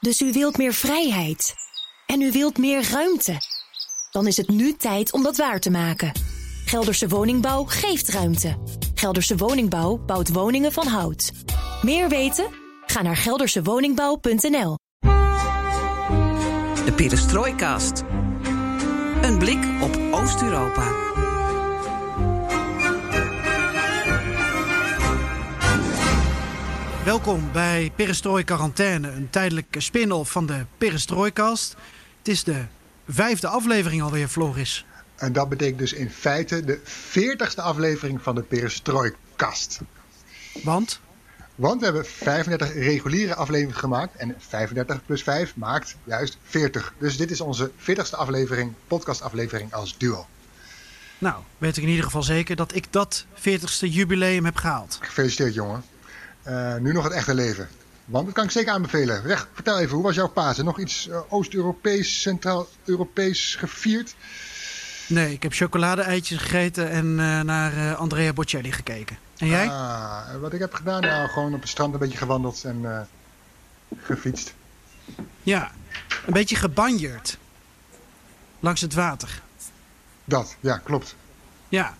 [0.00, 1.54] Dus u wilt meer vrijheid.
[2.06, 3.36] En u wilt meer ruimte.
[4.10, 6.12] Dan is het nu tijd om dat waar te maken.
[6.64, 8.56] Gelderse Woningbouw geeft ruimte.
[8.94, 11.32] Gelderse Woningbouw bouwt woningen van hout.
[11.82, 12.46] Meer weten?
[12.86, 14.78] Ga naar geldersewoningbouw.nl.
[16.84, 18.02] De Perestrooikast.
[19.22, 21.09] Een blik op Oost-Europa.
[27.10, 31.76] Welkom bij Perestrooi Quarantaine, een tijdelijke spin-off van de Perestroikast.
[32.18, 32.64] Het is de
[33.08, 34.86] vijfde aflevering alweer, Floris.
[35.16, 39.80] En dat betekent dus in feite de veertigste aflevering van de Perestroikast.
[40.62, 41.00] Want?
[41.54, 46.94] Want we hebben 35 reguliere afleveringen gemaakt en 35 plus 5 maakt juist 40.
[46.98, 50.26] Dus dit is onze 40ste aflevering, podcastaflevering als duo.
[51.18, 54.98] Nou, weet ik in ieder geval zeker dat ik dat 40ste jubileum heb gehaald.
[55.00, 55.84] Gefeliciteerd jongen.
[56.46, 57.68] Uh, nu nog het echte leven.
[58.04, 59.22] Want dat kan ik zeker aanbevelen.
[59.52, 60.64] Vertel even, hoe was jouw Pasen?
[60.64, 64.14] Nog iets uh, Oost-Europees, Centraal-Europees gevierd?
[65.08, 69.18] Nee, ik heb chocolade-eitjes gegeten en uh, naar Andrea Bocelli gekeken.
[69.38, 69.68] En jij?
[69.68, 71.00] Ah, wat ik heb gedaan?
[71.00, 73.08] Nou, gewoon op het strand een beetje gewandeld en
[74.02, 74.54] gefietst.
[75.42, 75.70] Ja,
[76.26, 77.38] een beetje gebanjerd.
[78.60, 79.42] Langs het water.
[80.24, 81.16] Dat, ja, klopt.
[81.68, 81.94] Ja,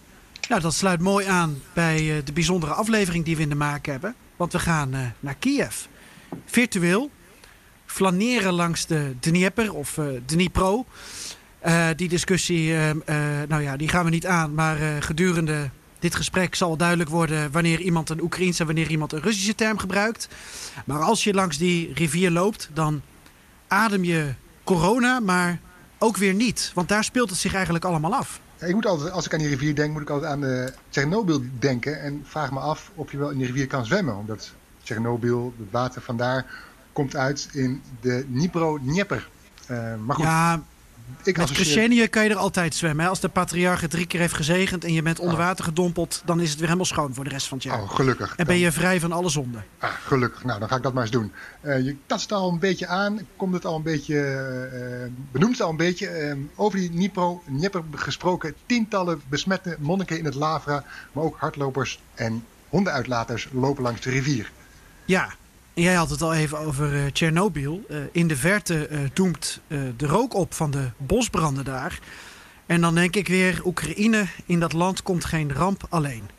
[0.48, 4.14] nou, dat sluit mooi aan bij de bijzondere aflevering die we in de maak hebben.
[4.40, 5.76] Want we gaan uh, naar Kiev.
[6.44, 7.10] Virtueel.
[7.86, 10.86] Flaneren langs de Dnieper of uh, Dnipro.
[11.66, 12.74] Uh, die discussie,
[13.48, 14.54] nou ja, die gaan we niet aan.
[14.54, 19.20] Maar gedurende dit gesprek zal duidelijk worden wanneer iemand een Oekraïense en wanneer iemand een
[19.20, 20.28] Russische term gebruikt.
[20.84, 23.02] Maar als je langs die rivier loopt, dan
[23.68, 25.60] adem je corona, maar
[25.98, 26.70] ook weer niet.
[26.74, 28.40] Want daar speelt het zich eigenlijk allemaal af.
[28.60, 31.42] Ik moet altijd, als ik aan die rivier denk, moet ik altijd aan uh, Tsjernobyl
[31.58, 32.00] denken.
[32.00, 34.16] En vraag me af of je wel in die rivier kan zwemmen.
[34.16, 36.46] Omdat Tsjernobyl, het water vandaar,
[36.92, 39.28] komt uit in de Dnipro-Dnieper.
[39.70, 40.62] Uh, maar goed, ja,
[41.22, 43.04] ik met Crescenië kan je er altijd zwemmen.
[43.04, 43.10] Hè?
[43.10, 46.22] Als de patriarch het drie keer heeft gezegend en je bent onder water gedompeld...
[46.24, 47.82] dan is het weer helemaal schoon voor de rest van het jaar.
[47.82, 48.34] Oh, gelukkig.
[48.36, 49.64] En ben je vrij van alle zonden.
[49.78, 50.44] Ah, gelukkig.
[50.44, 51.32] Nou, dan ga ik dat maar eens doen.
[51.62, 53.20] Uh, je tast al een beetje aan.
[53.36, 54.14] Komt het al een beetje...
[54.14, 56.20] Uh, benoemt het al een beetje.
[56.20, 58.54] Uh, over die Dnipro, Dnieper gesproken.
[58.66, 60.84] Tientallen besmette monniken in het Lavra.
[61.12, 64.50] Maar ook hardlopers en hondenuitlaters lopen langs de rivier.
[65.04, 65.34] Ja,
[65.80, 67.84] Jij had het al even over uh, Tsjernobyl.
[67.88, 69.60] Uh, in de verte uh, doemt
[69.96, 71.98] de rook op van de bosbranden daar.
[72.66, 76.30] En dan denk ik weer, Oekraïne, in dat land komt geen ramp alleen.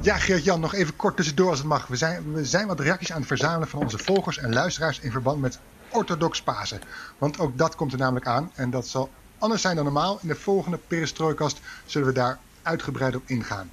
[0.00, 1.86] Ja, Geert-Jan, nog even kort tussendoor als het mag.
[1.86, 5.10] We zijn, we zijn wat reacties aan het verzamelen van onze volgers en luisteraars in
[5.10, 5.58] verband met
[5.88, 6.80] orthodox Pasen.
[7.18, 10.18] Want ook dat komt er namelijk aan en dat zal anders zijn dan normaal.
[10.22, 13.70] In de volgende Perestrooikast zullen we daar uitgebreid op ingaan.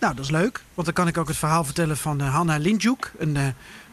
[0.00, 0.60] Nou, dat is leuk.
[0.74, 3.12] Want dan kan ik ook het verhaal vertellen van uh, Hanna Lindjuk.
[3.18, 3.46] Een uh,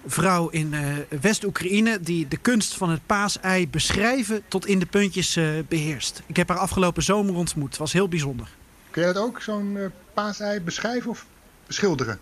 [0.06, 5.39] vrouw in uh, West-Oekraïne die de kunst van het paasei beschrijven tot in de puntjes
[5.67, 6.22] beheerst.
[6.25, 7.69] Ik heb haar afgelopen zomer ontmoet.
[7.69, 8.47] Het was heel bijzonder.
[8.89, 11.25] Kun jij dat ook, zo'n paasei, beschrijven of
[11.67, 12.19] beschilderen?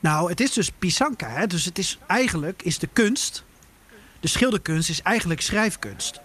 [0.00, 1.28] Nou, het is dus pisanka.
[1.28, 1.46] Hè?
[1.46, 3.44] Dus het is eigenlijk is de kunst,
[4.20, 6.20] de schilderkunst is eigenlijk schrijfkunst.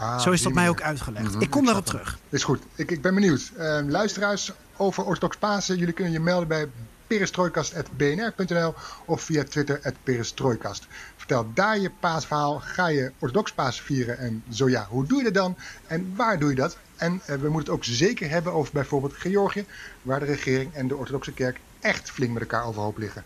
[0.00, 1.24] Ah, Zo is dat mij ook uitgelegd.
[1.24, 1.40] Mm -hmm.
[1.40, 2.18] Ik kom daarop terug.
[2.28, 2.62] Is goed.
[2.74, 3.52] Ik, ik ben benieuwd.
[3.58, 5.76] Uh, luisteraars over Orthodox Pasen.
[5.78, 6.68] Jullie kunnen je melden bij
[7.06, 8.74] perestrooikast.bnr.nl
[9.04, 10.86] of via Twitter perestrooikast.
[11.16, 12.58] Vertel daar je paasverhaal.
[12.58, 14.18] Ga je Orthodox Pasen vieren?
[14.18, 15.56] En zo ja, hoe doe je dat dan?
[15.86, 16.76] En waar doe je dat?
[16.96, 19.64] En uh, we moeten het ook zeker hebben over bijvoorbeeld Georgië,
[20.02, 23.24] waar de regering en de Orthodoxe Kerk echt flink met elkaar overhoop liggen.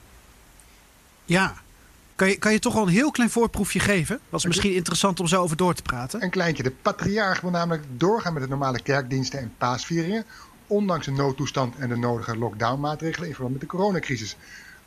[1.24, 1.54] Ja,
[2.14, 4.20] kan je, kan je toch wel een heel klein voorproefje geven?
[4.30, 6.22] Dat is misschien interessant om zo over door te praten.
[6.22, 6.62] Een kleintje.
[6.62, 10.24] De patriarch wil namelijk doorgaan met de normale kerkdiensten en paasvieringen.
[10.66, 14.36] Ondanks de noodtoestand en de nodige lockdownmaatregelen in verband met de coronacrisis.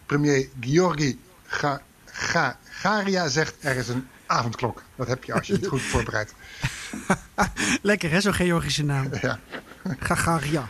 [0.06, 4.84] Premier Georgi Ga, Ga, Garia zegt er is een avondklok.
[4.96, 6.34] Dat heb je als je het goed voorbereidt.
[7.82, 9.10] Lekker hè, zo'n Georgische naam.
[9.22, 9.40] Ja.
[10.00, 10.70] Gagaria.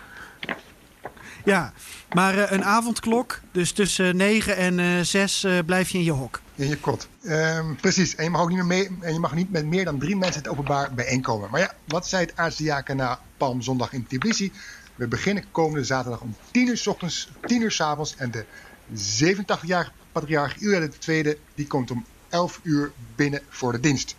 [1.46, 1.74] Ja,
[2.14, 6.12] maar uh, een avondklok, dus tussen 9 en uh, 6 uh, blijf je in je
[6.12, 6.42] hok.
[6.58, 7.08] In je kot.
[7.24, 8.16] Um, precies.
[8.16, 10.16] En je mag ook niet meer mee, en je mag niet met meer dan drie
[10.16, 11.50] mensen het openbaar bijeenkomen.
[11.52, 14.52] Maar ja, wat zei het aartsdiaken na Palmzondag in Tbilisi?
[14.96, 18.16] We beginnen komende zaterdag om 10 uur s ochtends, 10 uur s avonds.
[18.16, 18.46] En de
[18.94, 24.16] 87-jarige patriarch Ilja II die komt om 11 uur binnen voor de dienst.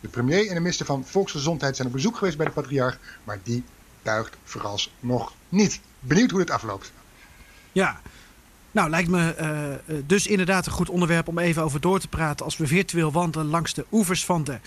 [0.00, 3.38] De premier en de minister van Volksgezondheid zijn op bezoek geweest bij de patriarch, maar
[3.42, 3.64] die
[4.02, 5.80] buigt vooralsnog niet.
[6.00, 6.92] Benieuwd hoe dit afloopt.
[7.72, 8.00] Ja,
[8.72, 9.34] nou lijkt me
[9.88, 13.12] uh, dus inderdaad een goed onderwerp om even over door te praten als we virtueel
[13.12, 14.58] wandelen langs de oevers van de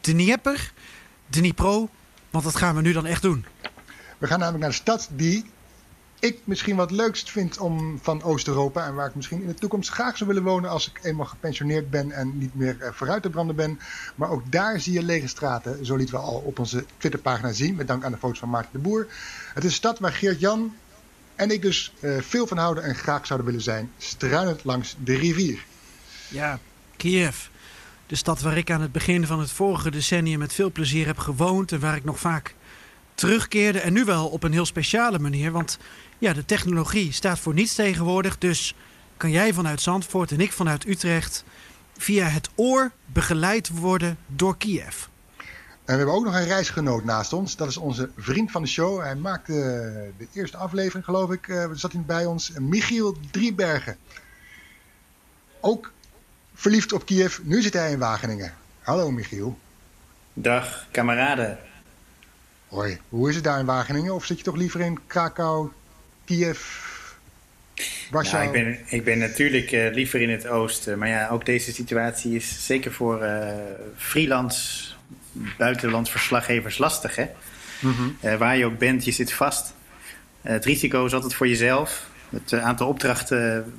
[0.00, 0.72] Dnieper,
[1.26, 1.88] Dnipro,
[2.30, 3.44] want dat gaan we nu dan echt doen.
[4.18, 5.44] We gaan namelijk naar de stad die
[6.20, 9.90] ik misschien wat leukst vind om, van Oost-Europa en waar ik misschien in de toekomst
[9.90, 13.30] graag zou willen wonen als ik eenmaal gepensioneerd ben en niet meer uh, vooruit te
[13.30, 13.78] branden ben.
[14.14, 17.74] Maar ook daar zie je lege straten, zo lieten we al op onze Twitterpagina zien,
[17.74, 19.06] met dank aan de foto's van Maarten de Boer.
[19.54, 20.74] Het is een stad waar Geert-Jan
[21.40, 25.16] en ik dus uh, veel van houden en graag zouden willen zijn, struinend langs de
[25.16, 25.64] rivier.
[26.28, 26.58] Ja,
[26.96, 27.36] Kiev.
[28.06, 31.18] De stad waar ik aan het begin van het vorige decennium met veel plezier heb
[31.18, 32.54] gewoond en waar ik nog vaak
[33.14, 33.80] terugkeerde.
[33.80, 35.78] En nu wel op een heel speciale manier, want
[36.18, 38.38] ja, de technologie staat voor niets tegenwoordig.
[38.38, 38.74] Dus
[39.16, 41.44] kan jij vanuit Zandvoort en ik vanuit Utrecht
[41.96, 45.09] via het oor begeleid worden door Kiev.
[45.90, 47.56] En we hebben ook nog een reisgenoot naast ons.
[47.56, 49.00] Dat is onze vriend van de show.
[49.00, 49.52] Hij maakte
[50.18, 51.46] de eerste aflevering, geloof ik.
[51.46, 52.52] Uh, zat hij bij ons.
[52.58, 53.96] Michiel Driebergen.
[55.60, 55.92] Ook
[56.54, 57.38] verliefd op Kiev.
[57.42, 58.54] Nu zit hij in Wageningen.
[58.80, 59.58] Hallo Michiel.
[60.32, 61.58] Dag, kameraden.
[62.68, 64.14] Hoi, hoe is het daar in Wageningen?
[64.14, 65.70] Of zit je toch liever in Krakau,
[66.24, 66.60] Kiev,
[68.10, 68.44] Warschau?
[68.44, 70.98] Nou, ik, ben, ik ben natuurlijk uh, liever in het oosten.
[70.98, 73.54] Maar ja, ook deze situatie is zeker voor uh,
[73.96, 74.98] freelance
[75.56, 77.16] buitenlandverslaggevers lastig.
[77.16, 77.26] Hè?
[77.80, 78.16] Mm -hmm.
[78.24, 79.74] uh, waar je ook bent, je zit vast.
[80.40, 82.08] het risico is altijd voor jezelf.
[82.30, 83.72] Het aantal opdrachten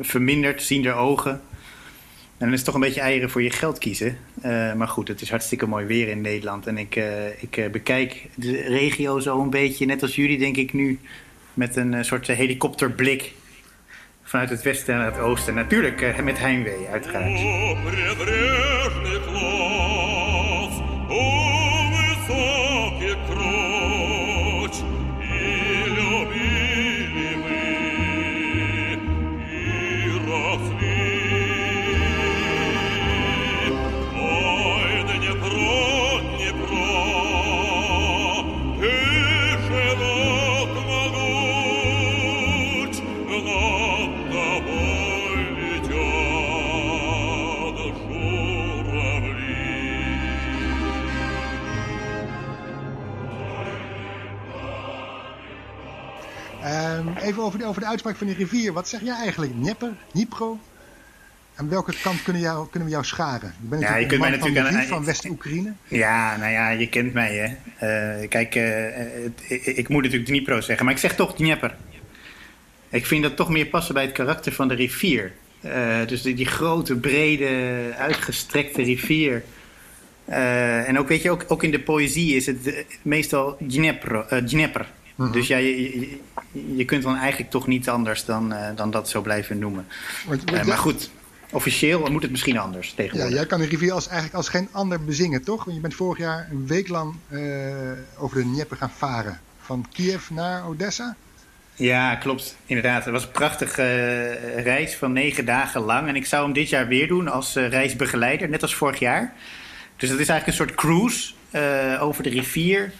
[0.00, 1.40] vermindert, zien er ogen.
[2.42, 4.18] En dan is het toch een beetje eieren voor je geld kiezen.
[4.44, 6.66] Uh, maar goed, het is hartstikke mooi weer in Nederland.
[6.66, 10.56] En ik, uh, ik uh, bekijk de regio zo een beetje, net als jullie denk
[10.56, 11.00] ik nu...
[11.54, 13.32] met een soort helikopterblik
[14.22, 15.54] vanuit het westen naar het oosten.
[15.54, 17.40] Natuurlijk met heimwee, uiteraard.
[57.22, 58.72] Even over de, over de uitspraak van die rivier.
[58.72, 59.52] Wat zeg jij eigenlijk?
[59.52, 59.92] Dnieper?
[60.12, 60.58] Dnipro?
[61.54, 63.54] Aan welke kant kunnen, jou, kunnen we jou scharen?
[63.60, 65.72] Je bent ja, je kunt mij natuurlijk van, van West-Oekraïne.
[65.88, 67.48] Ja, nou ja, je kent mij hè.
[68.20, 71.76] Uh, kijk, uh, ik moet natuurlijk Dnipro zeggen, maar ik zeg toch Dnieper.
[72.88, 75.32] Ik vind dat toch meer passen bij het karakter van de rivier.
[75.64, 77.48] Uh, dus die, die, grote, brede,
[77.98, 79.42] uitgestrekte rivier.
[80.24, 84.86] en ook, weet je, ook, ook in de poëzie is het meestal Dnieper.
[85.22, 85.32] Mhm.
[85.32, 86.18] Dus ja, je,
[86.76, 89.86] je, kunt dan eigenlijk toch niet anders dan, uh, dan dat zo blijven noemen.
[90.52, 91.10] Uh, maar goed,
[91.50, 93.30] officieel moet het misschien anders tegenwoordig.
[93.30, 95.64] Ja, jij kan de rivier als, eigenlijk als geen ander bezingen, toch?
[95.64, 97.40] Want je bent vorig jaar een week lang uh,
[98.18, 99.40] over de Dnieper gaan varen.
[99.60, 101.16] Van Kiev naar Odessa?
[101.74, 102.56] Ja, klopt.
[102.66, 103.04] Inderdaad.
[103.04, 106.08] Het was een prachtige reis van negen dagen lang.
[106.08, 109.32] En ik zou hem dit jaar weer doen als reisbegeleider, net als vorig jaar.
[109.96, 111.32] Dus dat is eigenlijk een soort cruise
[112.00, 112.92] over de rivier...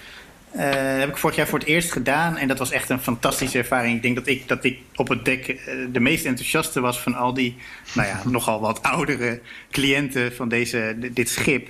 [0.57, 2.37] Uh, heb ik vorig jaar voor het eerst gedaan.
[2.37, 3.97] En dat was echt een fantastische ervaring.
[3.97, 7.15] Ik denk dat ik, dat ik op het dek uh, de meest enthousiaste was van
[7.15, 7.57] al die,
[7.95, 9.41] nou ja, nogal wat oudere
[9.71, 11.69] cliënten van deze, dit schip.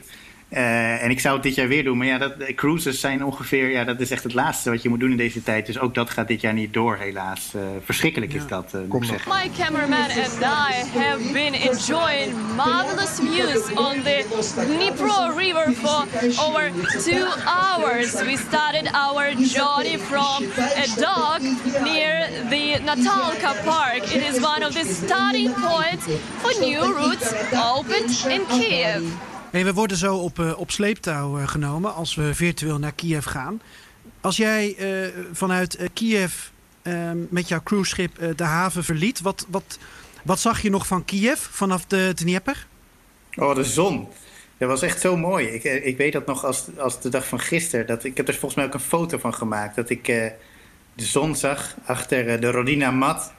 [0.52, 1.98] Uh, en ik zou het dit jaar weer doen.
[1.98, 3.70] Maar ja, dat, cruises zijn ongeveer...
[3.70, 5.66] Ja, dat is echt het laatste wat je moet doen in deze tijd.
[5.66, 7.52] Dus ook dat gaat dit jaar niet door, helaas.
[7.56, 9.32] Uh, verschrikkelijk is dat, uh, moet ik zeggen.
[9.32, 14.24] My cameraman and I have been enjoying marvelous views on the
[14.66, 16.06] Dnipro River for
[16.46, 16.70] over
[17.04, 18.12] two hours.
[18.12, 20.44] We started our journey from
[20.76, 21.40] a dock
[21.82, 24.02] near the Natalka Park.
[24.02, 26.06] It is one of the starting points
[26.42, 29.31] for new routes opened in Kiev.
[29.52, 33.26] Hey, we worden zo op, uh, op sleeptouw uh, genomen als we virtueel naar Kiev
[33.26, 33.62] gaan.
[34.20, 36.34] Als jij uh, vanuit Kiev
[36.82, 39.78] ehm, met jouw cruiseschip de haven verliet, wat, wat,
[40.24, 42.66] wat zag je nog van Kiev vanaf de Dnieper?
[43.34, 44.08] Oh, de zon.
[44.58, 45.46] Dat was echt zo mooi.
[45.46, 47.86] Ik, ik weet dat nog als, als de dag van gisteren.
[47.86, 49.76] Dat, ik heb er volgens mij ook een foto van gemaakt.
[49.76, 50.34] Dat ik de
[50.94, 53.32] zon zag achter de Rodina Mat.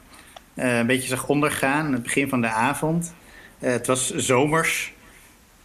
[0.56, 3.14] een beetje zag ondergaan, het begin van de avond.
[3.60, 4.93] het was zomers.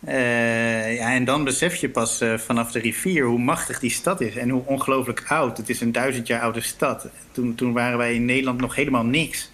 [0.07, 4.21] Uh, ja, en dan besef je pas uh, vanaf de rivier hoe machtig die stad
[4.21, 5.57] is en hoe ongelooflijk oud.
[5.57, 7.09] Het is een duizend jaar oude stad.
[7.33, 9.51] Toen, toen waren wij in Nederland nog helemaal niks.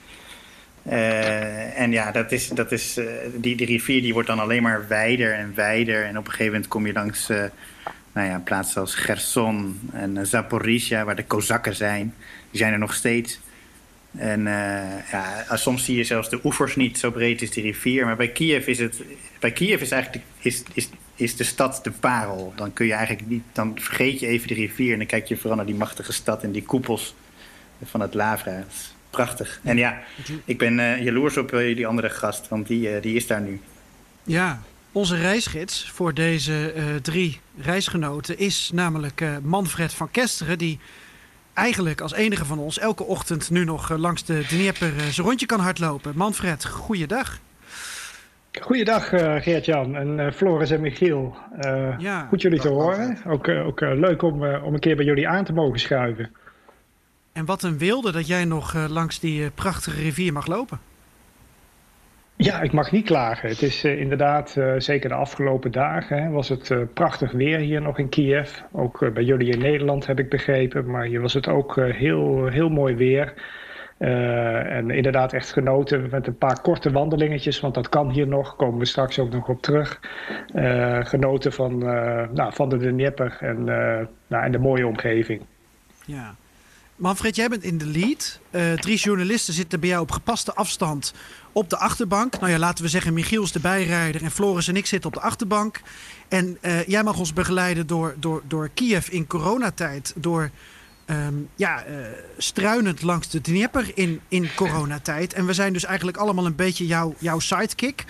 [0.87, 3.01] Uh, en ja, dat is, dat is,
[3.35, 6.05] die, die rivier die wordt dan alleen maar wijder en wijder.
[6.05, 7.29] En op een gegeven moment kom je langs
[8.13, 12.15] nou ja, plaatsen als Gerson en Zaporizhia, waar de Kozakken zijn.
[12.51, 13.41] Die zijn er nog steeds.
[14.17, 14.43] En
[15.11, 18.05] ja, soms zie je zelfs de oevers niet, zo breed is die rivier.
[18.05, 19.03] Maar bij Kiev is het.
[19.45, 22.53] Bij Kiev is eigenlijk de, is, is, is de stad de parel.
[22.57, 23.43] Dan kun je eigenlijk niet.
[23.53, 26.43] Dan vergeet je even de rivier en dan kijk je vooral naar die machtige stad
[26.43, 27.15] en die koepels
[27.83, 28.65] van het Lavra.
[29.11, 29.61] Prachtig.
[29.63, 30.03] En ja,
[30.45, 33.61] ik ben uh, jaloers op die andere gast, want die, die is daar nu.
[34.23, 40.59] Ja, onze reisgids voor deze drie reisgenoten is namelijk Manfred van Kesteren...
[40.59, 40.79] die
[41.55, 45.61] eigenlijk als enige van ons elke ochtend nu nog langs de Dnieper zijn rondje kan
[45.61, 46.13] hardlopen.
[46.17, 47.41] Manfred, goeiedag.
[48.61, 51.37] Goeiedag uh, Geert-Jan en uh, Floris en Michiel.
[51.65, 53.19] Uh, ja, goed jullie te horen.
[53.27, 56.31] Ook, ook leuk om, om een keer bij jullie aan te mogen schuiven.
[57.33, 60.79] En wat een wilde dat jij nog langs die prachtige rivier mag lopen.
[62.37, 63.49] Ja, ik mag niet klagen.
[63.49, 68.09] Het is inderdaad, zeker de afgelopen dagen, hè, was het prachtig weer hier nog in
[68.09, 68.61] Kiev.
[68.73, 72.69] Ook bij jullie in Nederland heb ik begrepen, maar hier was het ook heel, heel
[72.69, 73.35] mooi weer.
[73.99, 78.57] Uh, en inderdaad echt genoten met een paar korte wandelingetjes, want dat kan hier nog,
[78.57, 80.01] komen we straks ook nog op terug.
[80.55, 83.65] Uh, genoten van, uh, nou, van de Dnieper en,
[84.27, 85.43] nou, en de mooie omgeving.
[86.05, 86.35] Ja.
[86.97, 88.41] Manfred, jij bent in de lead.
[88.81, 91.15] drie journalisten zitten bij jou op gepaste afstand
[91.53, 92.41] op de achterbank.
[92.41, 95.17] Nou ja, laten we zeggen, Michiel is de bijrijder en Floris en ik zitten op
[95.17, 95.81] de achterbank.
[96.29, 100.51] En jij mag ons begeleiden door, door, door Kiev in coronatijd, door
[101.07, 101.95] um, ja, uh,
[102.37, 105.33] struinend langs de Dnieper in, in coronatijd.
[105.33, 108.05] En we zijn dus eigenlijk allemaal een beetje jouw, jouw sidekick.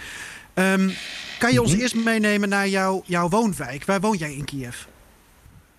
[0.54, 0.92] Um,
[1.38, 1.80] kan je ons mhm.
[1.80, 3.84] eerst meenemen naar jouw, jouw woonwijk?
[3.84, 4.84] Waar woon jij in Kiev?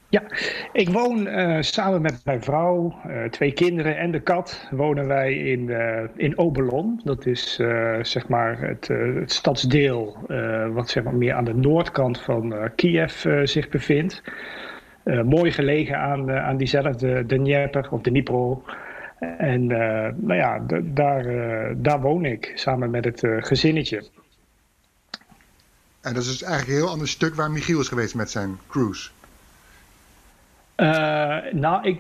[0.10, 0.24] Ja,
[0.72, 4.68] ik woon uh, samen met mijn vrouw, uh, twee kinderen en de kat.
[4.72, 7.02] Wonen wij in, uh, in Oberlon.
[7.04, 7.56] Dat is
[8.02, 10.18] zeg maar het, het stadsdeel
[10.74, 14.22] wat zeg maar meer aan de noordkant van Kiev zich bevindt.
[15.06, 18.64] Uh, mooi gelegen aan, uh, aan diezelfde de Dnieper of de Dnipro.
[19.38, 19.78] En uh,
[20.16, 21.24] nou ja, daar,
[21.82, 24.10] daar woon ik samen met het gezinnetje.
[26.02, 28.58] En dat is dus eigenlijk een heel ander stuk waar Michiel is geweest met zijn
[28.68, 29.10] cruise.
[31.52, 32.00] nou, ik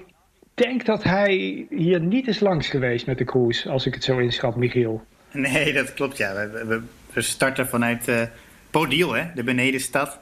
[0.54, 4.18] denk dat hij hier niet is langs geweest met de cruise, als ik het zo
[4.18, 5.04] inschat, Michiel.
[5.32, 6.34] Nee, dat klopt ja.
[6.34, 6.82] We, we,
[7.14, 8.22] we starten vanuit uh,
[8.70, 10.20] Podiel, hè, de benedenstad.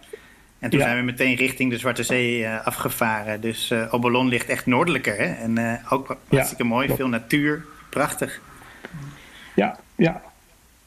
[0.64, 3.42] En toen zijn we meteen richting de Zwarte Zee uh, afgevaren.
[3.42, 5.18] Dus uh, Obolon ligt echt noordelijker.
[5.18, 5.26] Hè?
[5.26, 8.42] En uh, ook hartstikke mooi, veel natuur, prachtig.
[9.56, 10.22] Ja, ja.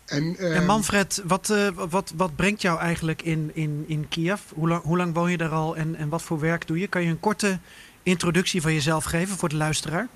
[0.06, 4.40] En, en Manfred, wat, wat, wat brengt jou eigenlijk in, in, in Kiev?
[4.54, 6.86] Hoe lang, hoe lang woon je daar al en, en wat voor werk doe je?
[6.86, 7.58] Kan je een korte
[8.02, 10.06] introductie van jezelf geven voor de luisteraar?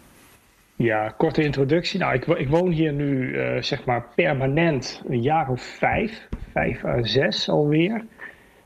[0.76, 1.98] Ja, korte introductie.
[1.98, 7.02] Nou, ik, ik woon hier nu zeg maar permanent een jaar of vijf, vijf à
[7.02, 8.04] zes alweer.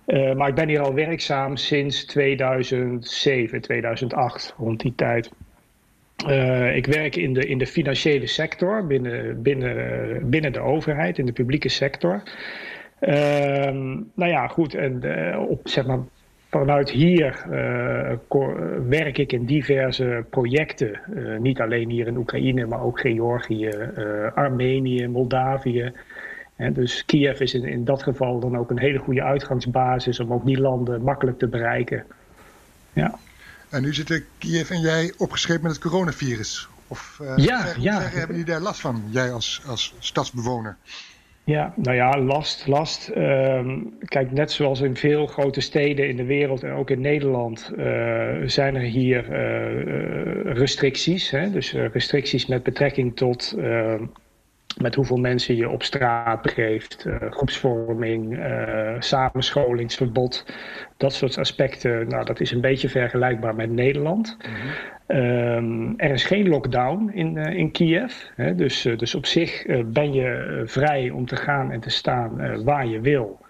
[0.06, 5.30] Uh, maar ik ben hier al werkzaam sinds 2007, 2008, rond die tijd.
[6.28, 11.26] Uh, ik werk in de, in de financiële sector, binnen, binnen, binnen de overheid, in
[11.26, 12.22] de publieke sector.
[13.00, 13.12] Uh,
[14.14, 15.98] nou ja, goed, en uh, op, zeg maar,
[16.50, 17.46] vanuit hier
[18.88, 21.00] werk ik in diverse projecten.
[21.38, 23.70] niet alleen hier in Oekraïne, maar ook Georgië,
[24.34, 25.92] Armenië, Moldavië
[26.56, 30.46] dus Kiev is in, in dat geval dan ook een hele goede uitgangsbasis om ook
[30.46, 32.04] die landen makkelijk te bereiken.
[32.92, 33.18] Ja.
[33.70, 36.68] En nu zitten Kiev en jij opgeschreven met het coronavirus.
[36.88, 38.00] Of uh, ja, ja.
[38.00, 40.76] hebben jullie daar last van, jij als, als stadsbewoner?
[41.44, 43.08] Ja, nou ja, last, last.
[43.08, 47.70] Ehm, kijk, net zoals in veel grote steden in de wereld en ook in Nederland
[47.76, 47.84] uh,
[48.44, 51.30] zijn er hier uh, restricties.
[51.30, 51.50] Hè?
[51.50, 54.04] Dus restricties met betrekking tot ehm,
[54.80, 60.44] met hoeveel mensen je op straat begeeft, uh, groepsvorming, uh, samenscholingsverbod,
[60.96, 62.08] dat soort aspecten.
[62.08, 64.36] Nou, dat is een beetje vergelijkbaar met Nederland.
[64.38, 65.18] Mhm.
[65.18, 68.12] um, er is geen lockdown in, uh, in Kiev.
[68.36, 72.86] Hè, dus, dus op zich ben je vrij om te gaan en te staan waar
[72.86, 73.43] je wil.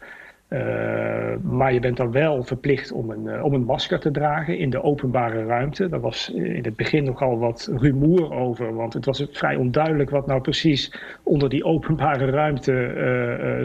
[0.54, 4.58] Uh, maar je bent dan wel verplicht om een, uh, om een masker te dragen
[4.58, 5.88] in de openbare ruimte.
[5.88, 10.26] Daar was in het begin nogal wat rumoer over, want het was vrij onduidelijk wat
[10.26, 12.72] nou precies onder die openbare ruimte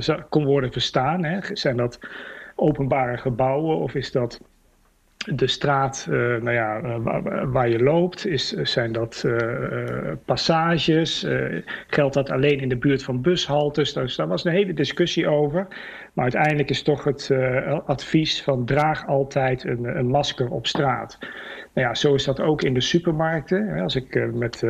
[0.08, 1.24] uh, kon worden verstaan.
[1.24, 1.40] Hè.
[1.54, 2.00] Zijn dat
[2.56, 4.40] openbare gebouwen of is dat
[5.26, 11.28] de straat uh, nou ja, uh, waar, waar, je loopt, is, zijn dat uh, passages?
[11.88, 13.94] geldt dat alleen in de buurt van bushaltes?
[13.94, 15.68] Dus daar was een hele discussie over.
[16.20, 17.32] Maar uiteindelijk is toch het
[17.86, 21.18] advies van draag altijd een, een, masker op straat.
[21.74, 23.80] Nou ja, zo is dat ook in de supermarkten.
[23.80, 24.62] Als ik met,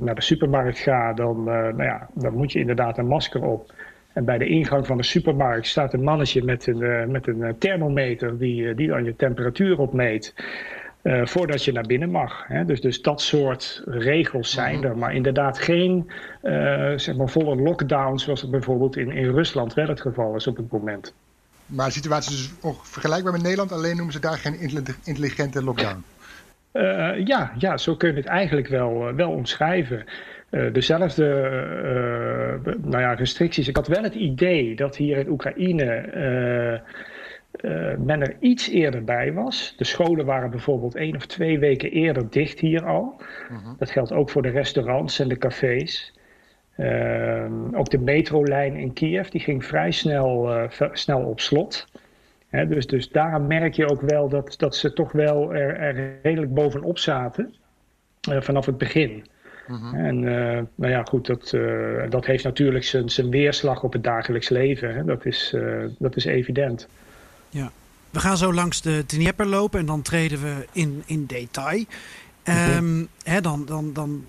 [0.00, 3.72] naar de supermarkt ga, dan, nou ja, dan moet je inderdaad een masker op.
[4.12, 7.52] En bij de ingang van de supermarkt staat een mannetje met een, met een eh,
[7.58, 10.34] thermometer die, die dan je temperatuur opmeet.
[11.02, 12.44] Uh, voordat je naar binnen mag.
[12.46, 12.64] Hè.
[12.64, 14.98] Dus, dus dat soort regels zijn er.
[14.98, 16.10] Maar inderdaad geen
[16.96, 20.56] zeg maar volle lockdown zoals het bijvoorbeeld in, in Rusland wel het geval is op
[20.56, 21.14] het moment.
[21.66, 24.60] Maar de situatie is dus vergelijkbaar met Nederland, alleen noemen ze daar geen
[25.04, 26.04] intelligente lockdown.
[27.24, 30.04] ja, ja, zo kun je het eigenlijk wel, wel omschrijven.
[30.72, 31.24] dezelfde
[32.82, 33.68] nou ja, restricties.
[33.68, 36.80] Ik had wel het idee dat hier in Oekraïne
[37.60, 39.74] uh, men er iets eerder bij was.
[39.76, 43.20] De scholen waren bijvoorbeeld één of twee weken eerder dicht hier al.
[43.48, 43.74] Mhm.
[43.78, 46.16] Dat geldt ook voor de restaurants en de cafés.
[46.76, 51.86] Uh, ook de metrolijn in Kiev die ging vrij snel, uh, snel op slot.
[52.50, 56.54] dus, dus daar merk je ook wel dat, dat ze toch wel er, er redelijk
[56.54, 57.54] bovenop zaten
[58.20, 59.26] vanaf het begin.
[59.66, 59.94] Mhm.
[59.94, 60.20] En
[60.74, 61.56] nou ja, goed, dat,
[62.08, 64.94] dat heeft natuurlijk zijn, zijn weerslag op het dagelijks leven.
[64.94, 65.04] Hè.
[65.04, 65.56] Dat, is,
[65.98, 66.88] dat is evident.
[67.50, 67.72] Ja.
[68.10, 71.84] We gaan zo langs de Dnieper lopen en dan treden we in, in detail.
[72.44, 74.24] Um, hè, dan, dan, dan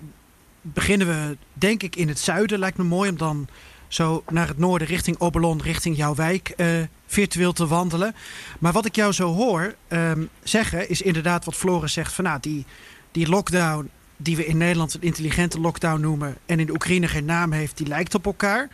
[0.60, 2.58] beginnen we, denk ik, in het zuiden.
[2.58, 3.48] Lijkt me mooi om dan
[3.88, 6.66] zo naar het noorden, richting Obelon, richting jouw wijk, uh,
[7.06, 8.14] virtueel te wandelen.
[8.58, 12.40] Maar wat ik jou zo hoor um, zeggen, is inderdaad wat Floris zegt: van nou,
[12.40, 12.64] die,
[13.12, 13.90] die lockdown
[14.22, 17.86] die we in Nederland een intelligente lockdown noemen en in Oekraïne geen naam heeft, die
[17.86, 18.68] lijkt op elkaar.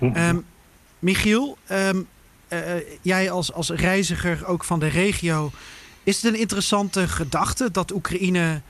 [0.00, 0.44] Um,
[0.98, 1.96] Michiel, um, eh, eh,
[3.00, 5.50] jij als, als reiziger ook van de regio,
[6.02, 8.60] is het een interessante gedachte dat Oekraïne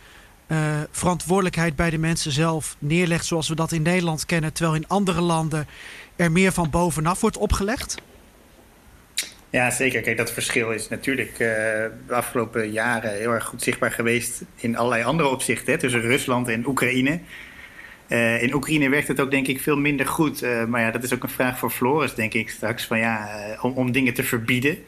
[0.47, 0.59] uh,
[0.91, 5.21] verantwoordelijkheid bij de mensen zelf neerlegt zoals we dat in Nederland kennen, terwijl in andere
[5.21, 5.67] landen
[6.17, 7.97] er meer van bovenaf wordt opgelegd?
[9.51, 10.01] Ja, zeker.
[10.01, 15.05] Kijk, dat verschil is natuurlijk de afgelopen jaren heel erg goed zichtbaar geweest in allerlei
[15.05, 17.21] andere opzichten hè, tussen Rusland en Oekraïne.
[18.13, 20.43] Uh, in Oekraïne werkt het ook denk ik veel minder goed.
[20.43, 22.85] Uh, maar ja, dat is ook een vraag voor Floris, denk ik straks.
[22.85, 24.79] Van, ja, uh, om, om dingen te verbieden.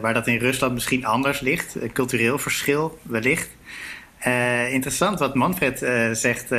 [0.00, 1.76] waar dat in Rusland misschien anders ligt.
[1.92, 3.48] cultureel verschil wellicht.
[4.70, 5.78] interessant wat Manfred
[6.12, 6.52] zegt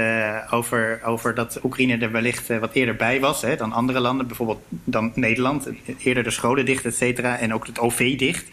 [0.52, 4.28] over, over dat Oekraïne er wellicht wat eerder bij was hè, dan andere landen.
[4.28, 5.70] Bijvoorbeeld dan Nederland.
[5.98, 7.38] Eerder de scholen dicht, et cetera.
[7.38, 8.46] En ook het OV dicht.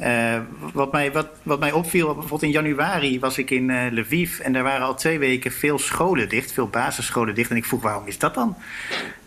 [0.00, 0.38] Uh,
[0.72, 4.52] wat, mij, wat, wat mij opviel, bijvoorbeeld in januari was ik in uh, Lviv en
[4.52, 7.50] daar waren al twee weken veel scholen dicht, veel basisscholen dicht.
[7.50, 8.56] En ik vroeg waarom is dat dan?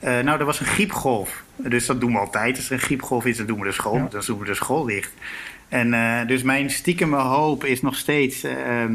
[0.03, 1.43] Uh, nou, er was een griepgolf.
[1.55, 2.55] Dus dat doen we altijd.
[2.55, 4.83] Als er een griepgolf is, dan doen we de school, dan doen we de school
[4.83, 5.11] dicht.
[5.69, 8.93] En dus mijn stiekeme hoop is nog steeds ehm,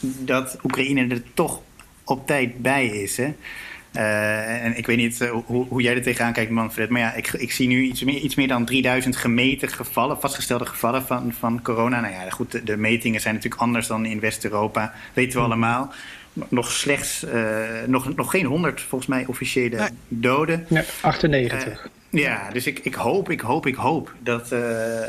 [0.00, 1.60] dat Oekraïne er toch
[2.04, 3.16] op tijd bij is.
[3.16, 3.34] Hè?
[3.96, 6.90] Uh, en ik weet niet uh, hoe, hoe, jij er tegenaan kijkt, Manfred.
[6.90, 10.66] Maar ja, ik, ik zie nu iets meer, iets meer dan 3000 gemeten gevallen, vastgestelde
[10.66, 12.00] gevallen van, van corona.
[12.00, 14.92] Nou ja, goed, de, de metingen zijn natuurlijk anders dan in West-Europa.
[15.12, 15.52] Weten we hmm.
[15.52, 15.92] allemaal.
[16.48, 19.88] Nog slechts, uh, nog, nog geen 100 volgens mij officiële nee.
[20.08, 20.66] doden.
[20.68, 21.88] Ja, 98.
[22.20, 24.60] Ja, dus ik, ik hoop, ik hoop, ik hoop dat, uh,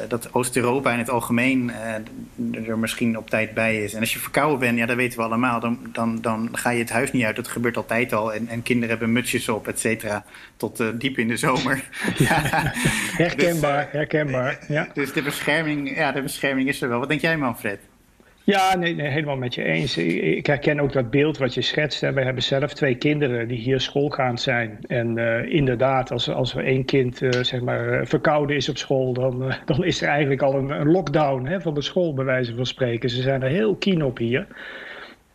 [0.08, 1.72] dat Oost-Europa in het algemeen
[2.54, 3.94] uh, er misschien op tijd bij is.
[3.94, 6.80] En als je verkouden bent, ja, dat weten we allemaal, dan, dan, dan ga je
[6.80, 7.36] het huis niet uit.
[7.36, 8.34] Dat gebeurt altijd al.
[8.34, 10.26] En, en kinderen hebben mutsjes op, et cetera,
[10.58, 11.84] tot uh, diep in de zomer.
[12.18, 12.42] ja.
[13.18, 14.60] herkenbaar, dus, herkenbaar.
[14.68, 14.88] Ja.
[14.94, 17.00] Dus de bescherming, ja, de bescherming is er wel.
[17.00, 17.80] Wat denk jij, Manfred?
[18.46, 19.98] Ja, nee, nee, helemaal met je eens.
[19.98, 22.02] Ik herken ook dat beeld wat je schetst.
[22.02, 22.14] Hè.
[22.14, 24.80] We hebben zelf twee kinderen die hier schoolgaand zijn.
[24.88, 28.78] En uh, inderdaad, als, als er één kind uh, zeg maar, eh, verkouden is op
[28.78, 32.26] school, dan, dan is er eigenlijk al een, een lockdown hè, van de school, bij
[32.26, 33.10] wijze van spreken.
[33.10, 34.48] Ze zijn er heel keen op hier.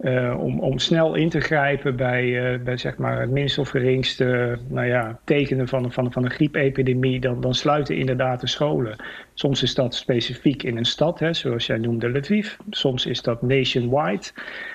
[0.03, 3.69] Uh, om, om snel in te grijpen bij, uh, bij zeg maar het minst of
[3.69, 8.97] geringste nou ja, tekenen van, van, van een griepepidemie, dan, dan sluiten inderdaad de scholen.
[9.35, 12.53] Soms is dat specifiek in een stad, hè, zoals jij noemde Lviv.
[12.71, 14.23] Soms is dat nationwide.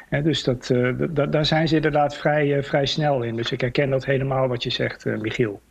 [0.09, 0.89] Hè, dus dat, uh,
[1.29, 3.35] daar zijn ze inderdaad vrij, vrij snel in.
[3.35, 5.61] Dus ik herken dat helemaal wat je zegt, Michiel.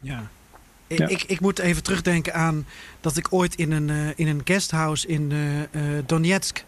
[0.00, 0.22] Ja.
[0.86, 1.08] ja.
[1.08, 2.66] Ik, ik moet even terugdenken aan
[3.00, 5.32] dat ik ooit in een, in een guesthouse in
[6.06, 6.64] Donetsk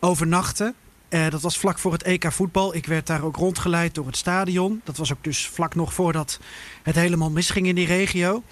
[0.00, 0.74] overnachtte.
[1.10, 2.74] Uh, dat was vlak voor het EK voetbal.
[2.74, 4.80] Ik werd daar ook rondgeleid door het stadion.
[4.84, 6.40] Dat was ook dus vlak nog voordat
[6.82, 8.42] het helemaal misging in die regio.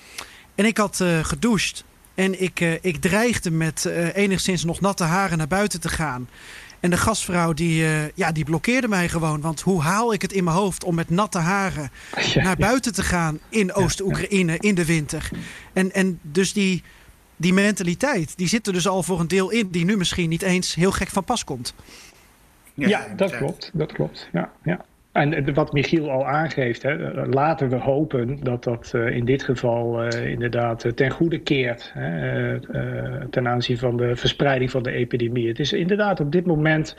[0.55, 1.85] En ik had uh, gedoucht.
[2.14, 6.29] En ik, uh, ik dreigde met enigszins nog natte haren naar buiten te gaan.
[6.81, 9.40] En de gastvrouw die, ja, die blokkeerde mij gewoon.
[9.40, 11.90] Want hoe haal ik het in mijn hoofd om met natte haren
[12.35, 15.31] ja, naar buiten te gaan in Oost-Oekraïne in de winter?
[15.73, 16.83] En, en dus die,
[17.37, 20.43] die mentaliteit, die zit er dus al voor een deel in, die nu misschien niet
[20.43, 21.75] eens heel gek van pas komt.
[22.74, 23.70] Ja, dat klopt.
[23.72, 24.28] Dat klopt.
[24.32, 24.84] Ja, ja.
[25.14, 30.04] En wat Michiel al aangeeft, hè, laten we hopen dat dat uh, in dit geval
[30.04, 32.60] uh, inderdaad uh, ten goede keert hè,
[33.30, 35.48] ten aanzien van de verspreiding van de epidemie.
[35.48, 36.96] Het is inderdaad op dit moment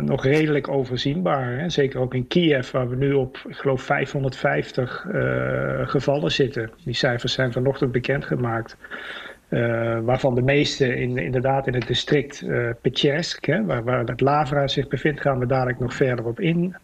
[0.00, 1.58] nog redelijk overzienbaar.
[1.58, 1.68] Hè.
[1.68, 5.06] Zeker ook in Kiev, waar we nu op, ik geloof, 550
[5.84, 6.70] gevallen zitten.
[6.84, 8.76] Die cijfers zijn vanochtend bekendgemaakt.
[9.54, 12.70] Uh, waarvan de meeste in, inderdaad in het district uh,
[13.40, 16.74] hè, waar, waar het Lavra zich bevindt, gaan we dadelijk nog verder op in.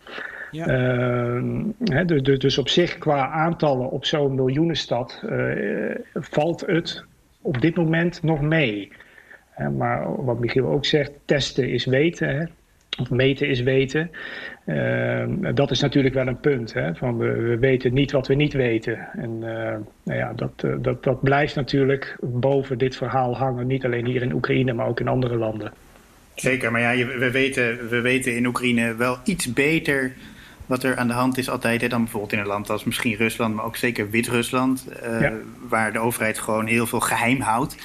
[0.51, 0.69] Ja.
[0.69, 5.23] Uh, hè, dus, dus op zich qua aantallen op zo'n miljoenenstad
[6.15, 7.05] valt het
[7.41, 8.93] op dit moment nog mee.
[9.77, 12.37] Maar wat Michiel ook zegt, testen is weten.
[12.37, 12.45] Hè?
[13.01, 14.11] Of meten is weten.
[14.71, 16.73] Ehm, dat is natuurlijk wel een punt.
[16.73, 16.95] Hè?
[16.95, 19.09] Van we, we, weten niet wat we niet weten.
[19.13, 23.67] En uh, nou ja, dat, uh, dat, dat blijft natuurlijk boven dit verhaal hangen.
[23.67, 25.73] Niet alleen hier in Oekraïne, maar ook in andere landen.
[26.35, 30.13] Zeker, maar ja, we weten, we weten in Oekraïne wel iets beter
[30.67, 31.81] wat er aan de hand is altijd.
[31.81, 34.89] Hè, dan bijvoorbeeld in een land als misschien Rusland, maar ook zeker Wit-Rusland.
[35.21, 35.33] Ja.
[35.69, 37.77] Waar de overheid gewoon heel veel geheim houdt.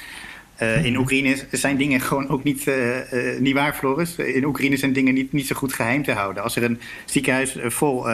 [0.62, 4.16] Uh, in Oekraïne zijn dingen gewoon ook niet, uh, uh, niet waar, Floris.
[4.16, 6.42] In Oekraïne zijn dingen niet, niet zo goed geheim te houden.
[6.42, 8.06] Als er een ziekenhuis vol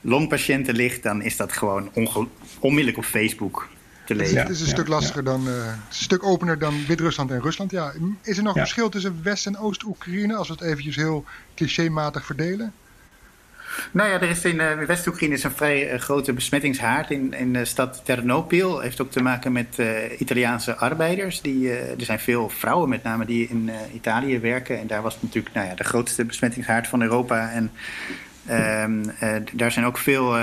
[0.00, 1.90] longpatiënten ligt, dan is dat gewoon
[2.60, 3.68] onmiddellijk op Facebook
[4.04, 4.34] te lezen.
[4.34, 7.70] Ja, het is een stuk lastiger dan, een stuk opener dan Wit-Rusland en Rusland.
[7.70, 11.24] Ja, is er nog een verschil tussen West- en Oost-Oekraïne, als we het eventjes heel
[11.54, 12.72] clichématig verdelen?
[13.92, 17.64] Nou ja, er is in uh, West-Oekraïne een vrij uh, grote besmettingshaard in, in de
[17.64, 18.80] stad Ternopil.
[18.80, 19.78] Heeft ook te maken met
[20.18, 21.40] Italiaanse arbeiders.
[21.40, 24.78] Die, er zijn veel vrouwen met name die in Italië werken.
[24.78, 27.50] En daar was natuurlijk nou ja, de grootste besmettingshaard van Europa.
[27.50, 27.70] En
[28.46, 29.04] ehm,
[29.52, 30.36] daar zijn ook veel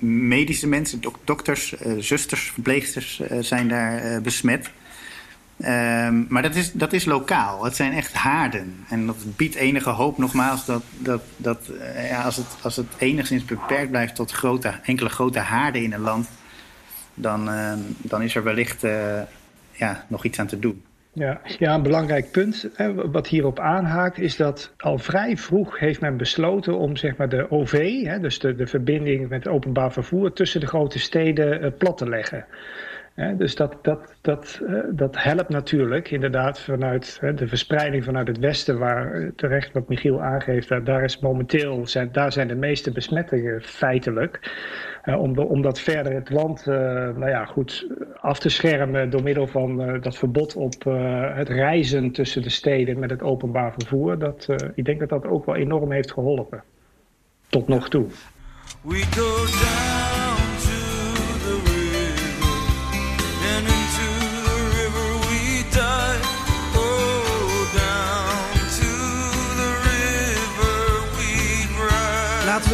[0.00, 4.70] medische mensen, dok dokters, zusters, verpleegsters zijn daar besmet.
[5.64, 7.64] Um, maar dat is, dat is lokaal.
[7.64, 8.84] Het zijn echt haarden.
[8.88, 12.86] En dat biedt enige hoop nogmaals dat, dat, dat uh, ja, als, het, als het
[12.98, 16.28] enigszins beperkt blijft tot grote, enkele grote haarden in een land,
[17.14, 19.20] dan, uh, dan is er wellicht uh,
[19.72, 20.82] ja, nog iets aan te doen.
[21.12, 26.00] Ja, ja, een belangrijk punt hè, wat hierop aanhaakt is dat al vrij vroeg heeft
[26.00, 30.32] men besloten om zeg maar, de OV, hè, dus de, de verbinding met openbaar vervoer
[30.32, 32.46] tussen de grote steden plat te leggen.
[33.14, 38.78] Dus dat, dat, dat, uh, dat helpt natuurlijk inderdaad vanuit de verspreiding vanuit het westen,
[38.78, 44.58] waar terecht wat Michiel aangeeft, daar, is momenteel zijn, daar zijn de meeste besmettingen feitelijk.
[45.04, 47.86] Uh, om, om dat verder het land nou ja, goed
[48.20, 50.84] af te schermen door middel van dat verbod op
[51.34, 54.18] het reizen tussen de steden met het openbaar vervoer.
[54.18, 56.62] Dat, ik denk dat dat ook wel enorm heeft geholpen.
[57.48, 58.06] Tot nog toe.
[58.82, 60.09] We go down.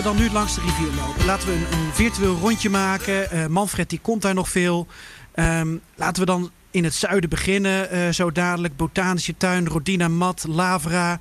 [0.06, 1.24] Dan nu langs de rivier lopen.
[1.24, 3.28] Laten we een, een virtueel rondje maken.
[3.32, 4.86] Uh, Manfred die komt daar nog veel.
[5.34, 7.94] Um, laten we dan in het zuiden beginnen.
[7.94, 11.20] Uh, zo dadelijk Botanische Tuin, Rodina Mat, Lavra.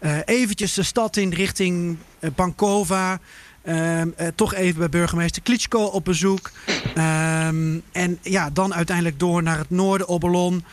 [0.00, 1.96] Uh, eventjes de stad in richting
[2.34, 3.20] Bankova.
[3.68, 6.50] Um, toch even bij burgemeester Klitschko op bezoek.
[6.98, 10.64] Um, en ja, dan uiteindelijk door naar het noorden, Obelon.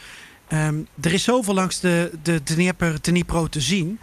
[1.02, 4.00] er is zoveel langs de, de Dnieper, Dnipro te zien.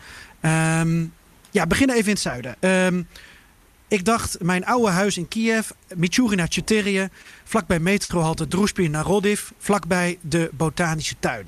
[1.50, 2.56] Ja, beginnen even in het zuiden.
[3.88, 7.08] Ik dacht, mijn oude huis in Kiev, Michurina Cheterie,
[7.44, 11.46] vlakbij metrohalte Druspin Narodiv, vlakbij de Botanische Tuin.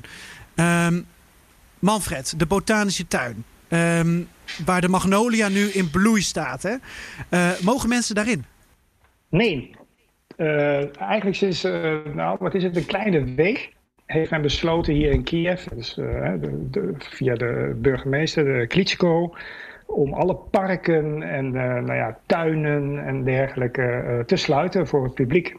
[0.55, 1.07] Um,
[1.79, 4.29] Manfred, de Botanische Tuin, um,
[4.65, 6.63] waar de magnolia nu in bloei staat.
[6.63, 6.75] Hè?
[7.31, 8.45] Uh, mogen mensen daarin?
[9.29, 9.71] Nee.
[10.37, 13.73] Uh, eigenlijk sinds, uh, nou, wat is het, een kleine week
[14.07, 19.35] heeft men besloten hier in Kiev, dus, de, via de burgemeester, de Klitschko,
[19.89, 25.15] om alle parken en uh, nou ja, tuinen en dergelijke uh, te sluiten voor het
[25.15, 25.57] publiek.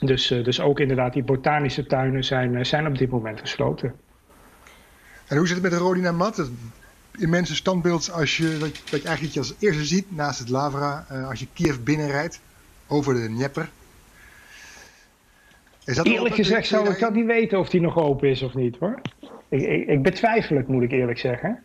[0.00, 3.94] Dus, uh, dus ook inderdaad die botanische tuinen zijn, zijn op dit moment gesloten.
[5.26, 6.36] En hoe zit het met de Rodina Mat?
[6.36, 6.50] Het
[7.18, 11.40] immense standbeeld als je, dat, dat je eigenlijk als eerste ziet naast het Lavra als
[11.40, 12.40] je Kiev binnenrijdt
[12.88, 13.68] over de Dnieper.
[15.84, 18.54] Is dat eerlijk gezegd zou ik dat niet weten of die nog open is of
[18.54, 19.00] niet hoor.
[19.48, 21.62] Ik, ik, ik betwijfel het moet ik eerlijk zeggen.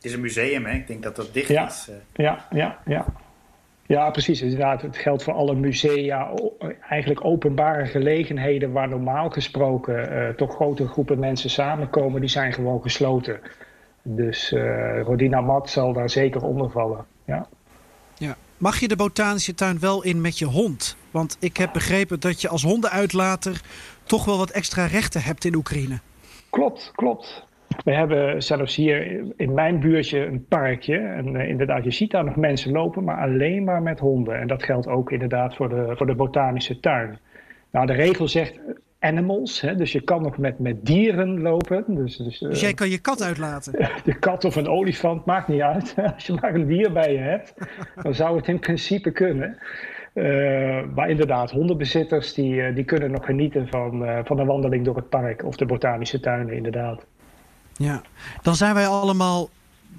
[0.00, 0.72] Het is een museum, hè?
[0.72, 1.66] Ik denk dat dat dicht ja.
[1.66, 1.86] is.
[1.90, 1.96] Uh.
[2.12, 3.06] Ja, ja, ja.
[3.86, 4.40] Ja, precies.
[4.40, 6.32] Inderdaad, het geldt voor alle musea,
[6.88, 12.82] eigenlijk openbare gelegenheden waar normaal gesproken uh, toch grote groepen mensen samenkomen, die zijn gewoon
[12.82, 13.40] gesloten.
[14.02, 17.04] Dus uh, Rodina Mat zal daar zeker onder vallen.
[17.24, 17.46] Ja.
[18.14, 18.36] Ja.
[18.56, 20.96] Mag je de botanische tuin wel in met je hond?
[21.10, 23.60] Want ik heb begrepen dat je als hondenuitlater
[24.02, 25.98] toch wel wat extra rechten hebt in Oekraïne.
[26.50, 27.48] Klopt, klopt.
[27.84, 30.98] We hebben zelfs hier in mijn buurtje een parkje.
[30.98, 34.40] En uh, inderdaad, je ziet daar nog mensen lopen, maar alleen maar met honden.
[34.40, 37.18] En dat geldt ook inderdaad voor de, voor de botanische tuin.
[37.70, 38.58] Nou, de regel zegt
[38.98, 41.84] animals, hè, dus je kan nog met, met dieren lopen.
[41.88, 43.72] Dus, dus, uh, dus jij kan je kat uitlaten?
[44.04, 45.94] De kat of een olifant, maakt niet uit.
[46.14, 47.54] Als je maar een dier bij je hebt,
[48.02, 49.58] dan zou het in principe kunnen.
[50.14, 55.08] Uh, maar inderdaad, hondenbezitters die, die kunnen nog genieten van, van een wandeling door het
[55.08, 57.06] park of de botanische tuinen, inderdaad.
[57.80, 58.02] Ja,
[58.42, 59.50] dan zijn wij allemaal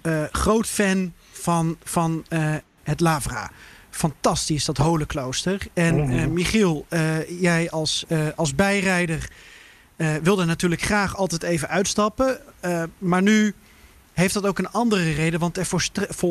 [0.04, 3.52] uh, groot fan van, van uh, het Lavra.
[3.90, 5.68] Fantastisch, dat holenklooster.
[5.74, 6.86] En uh, Michiel,
[7.40, 9.30] jij als, als bijrijder
[10.24, 12.40] wilde natuurlijk graag altijd even uitstappen.
[12.98, 13.54] maar nu
[14.14, 15.68] heeft dat ook een andere reden, want er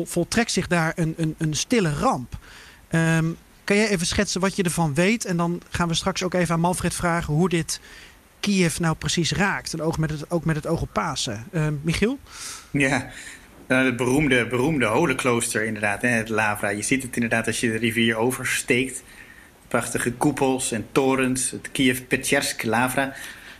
[0.05, 2.37] voltrekt zich daar een, een, een stille ramp.
[2.87, 3.25] Ehm,
[3.63, 5.25] kan jij even schetsen wat je ervan weet?
[5.25, 7.79] En dan gaan we straks ook even aan Manfred vragen hoe dit
[8.41, 9.73] Kiev nou precies raakt.
[9.73, 11.45] En ook met het, ook met het oog op Pasen.
[11.51, 12.19] Uh, Michiel?
[12.71, 13.11] Ja,
[13.67, 16.69] nou, het beroemde, beroemde holenklooster inderdaad, hè, het Lavra.
[16.69, 19.03] Je ziet het inderdaad als je de rivier oversteekt.
[19.67, 23.13] Prachtige koepels en torens, het Kiev Petchersk Lavra.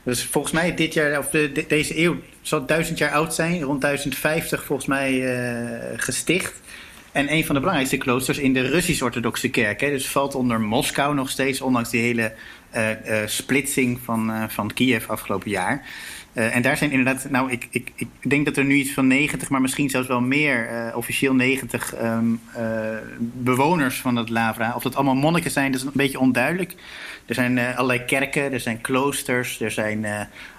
[0.03, 3.61] Dus volgens mij dit jaar, of de, deze eeuw, zal duizend jaar oud zijn.
[3.61, 6.53] Rond 1050 volgens mij uh, gesticht.
[7.11, 9.81] En een van de belangrijkste kloosters in de Russisch-Orthodoxe kerk.
[9.81, 9.89] Hè.
[9.89, 12.33] Dus valt onder Moskou nog steeds, ondanks die hele
[13.25, 15.85] splitsing van, uh, van Kiev afgelopen jaar.
[16.33, 19.49] en daar zijn inderdaad, nou, ik, ik, ik denk dat er nu iets van 90,
[19.49, 24.73] maar misschien zelfs wel meer, officieel 90 um, ehm, bewoners van het Lavra.
[24.75, 26.75] Of dat allemaal monniken zijn, dat is een beetje onduidelijk.
[27.25, 30.05] Er zijn allerlei kerken, er zijn kloosters, er zijn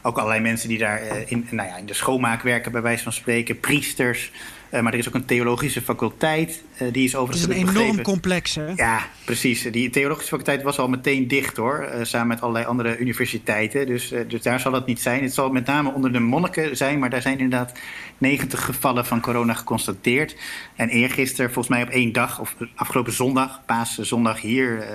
[0.02, 3.12] ook allerlei mensen die daar in, nou ja, in de schoonmaak werken, bij wijze van
[3.12, 4.32] spreken, priesters.
[4.72, 6.62] Uh, maar er is ook een theologische faculteit.
[6.82, 7.48] Uh, die is overigens.
[7.48, 8.72] Het is een enorm complex, hè?
[8.76, 9.62] Ja, precies.
[9.62, 11.88] Die theologische faculteit was al meteen dicht hoor.
[11.94, 13.86] Uh, samen met allerlei andere universiteiten.
[13.86, 15.22] Dus, dus daar zal het niet zijn.
[15.22, 16.98] Het zal met name onder de monniken zijn.
[16.98, 17.78] Maar daar zijn inderdaad
[18.18, 20.36] 90 gevallen van corona geconstateerd.
[20.76, 24.86] En eergisteren, volgens mij op één dag, of afgelopen zondag, paaszondag hier,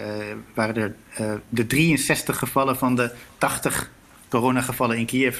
[0.53, 0.95] waren er
[1.49, 3.91] de 63 gevallen van de 80
[4.29, 5.39] coronagevallen in Kiev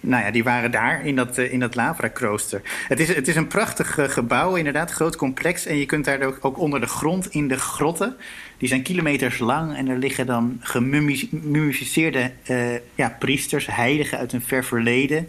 [0.00, 2.60] nou ja, die waren daar in dat, uh, in dat Lavra-krooster.
[2.88, 5.66] Het is, het is een prachtig uh, gebouw, inderdaad, groot complex.
[5.66, 8.16] En je kunt daar ook, ook, onder de grond, in de grotten.
[8.58, 12.58] Die zijn kilometers lang en er liggen dan gemummificeerde uh,
[12.94, 15.28] ja, priesters, heiligen uit een ver verleden.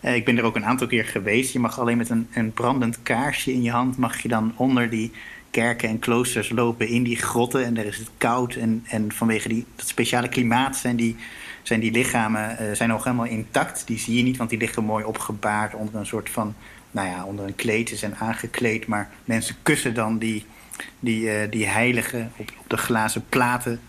[0.00, 1.52] ik ben er ook een aantal keer geweest.
[1.52, 4.90] Je mag alleen met een, een brandend kaarsje in je hand, mag je dan onder
[4.90, 5.12] die
[5.50, 7.64] kerken en kloosters lopen in die grotten.
[7.64, 11.16] En daar is het koud en, en vanwege die, dat speciale klimaat zijn die
[11.66, 13.86] zijn die lichamen uh, zijn nog helemaal intact.
[13.86, 16.54] Die zie je niet, want die liggen mooi opgebaard onder een soort van,
[16.90, 17.88] nou ja, onder een kleed.
[17.88, 20.44] Ze zijn aangekleed, maar mensen kussen dan die,
[21.00, 23.80] die, uh, die heiligen op, de glazen platen.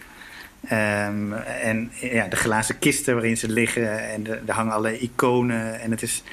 [0.72, 4.10] Um, en ja, de glazen kisten waarin ze liggen.
[4.10, 5.80] En er hangen alle iconen.
[5.80, 6.24] En het is.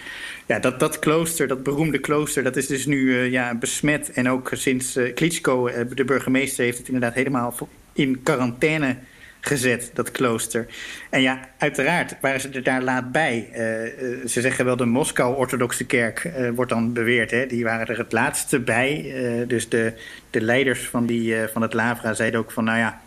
[0.46, 4.12] Ja, dat, dat klooster, dat beroemde klooster, dat is dus nu uh, ja, besmet.
[4.12, 7.54] En ook sinds uh, Klitschko, de burgemeester, heeft het inderdaad helemaal
[7.92, 8.96] in quarantaine
[9.44, 10.66] gezet, dat klooster.
[11.10, 13.48] En ja, uiteraard waren ze er daar laat bij.
[13.50, 13.58] Uh,
[14.26, 17.30] ze zeggen wel de Moskou-orthodoxe kerk, uh, wordt dan beweerd.
[17.30, 17.46] Hè?
[17.46, 19.14] Die waren er het laatste bij.
[19.46, 19.92] Dus de,
[20.30, 22.64] de leiders van, die, van het Lavra zeiden ook van...
[22.64, 23.00] nou ja,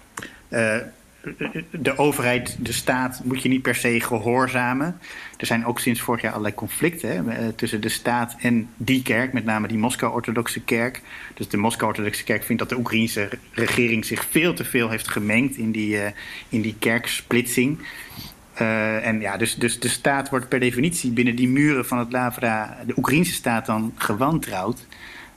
[1.72, 5.00] de overheid, de staat, moet je niet per se gehoorzamen.
[5.38, 9.34] Er zijn ook sinds vorig jaar allerlei conflicten eh, tussen de staat en die kerk,
[9.34, 11.02] met name die Moskou-orthodoxe kerk.
[11.34, 15.58] Dus de Moskou-orthodoxe kerk vindt dat de Oekraïnse regering zich veel te veel heeft gemengd
[15.58, 16.06] in die, uh,
[16.50, 17.80] in die kerksplitsing.
[18.62, 22.12] Uh, en ja, dus, dus de staat wordt per definitie binnen die muren van het
[22.12, 24.88] Lavra, de Oekraïnse staat dan gewantrouwd.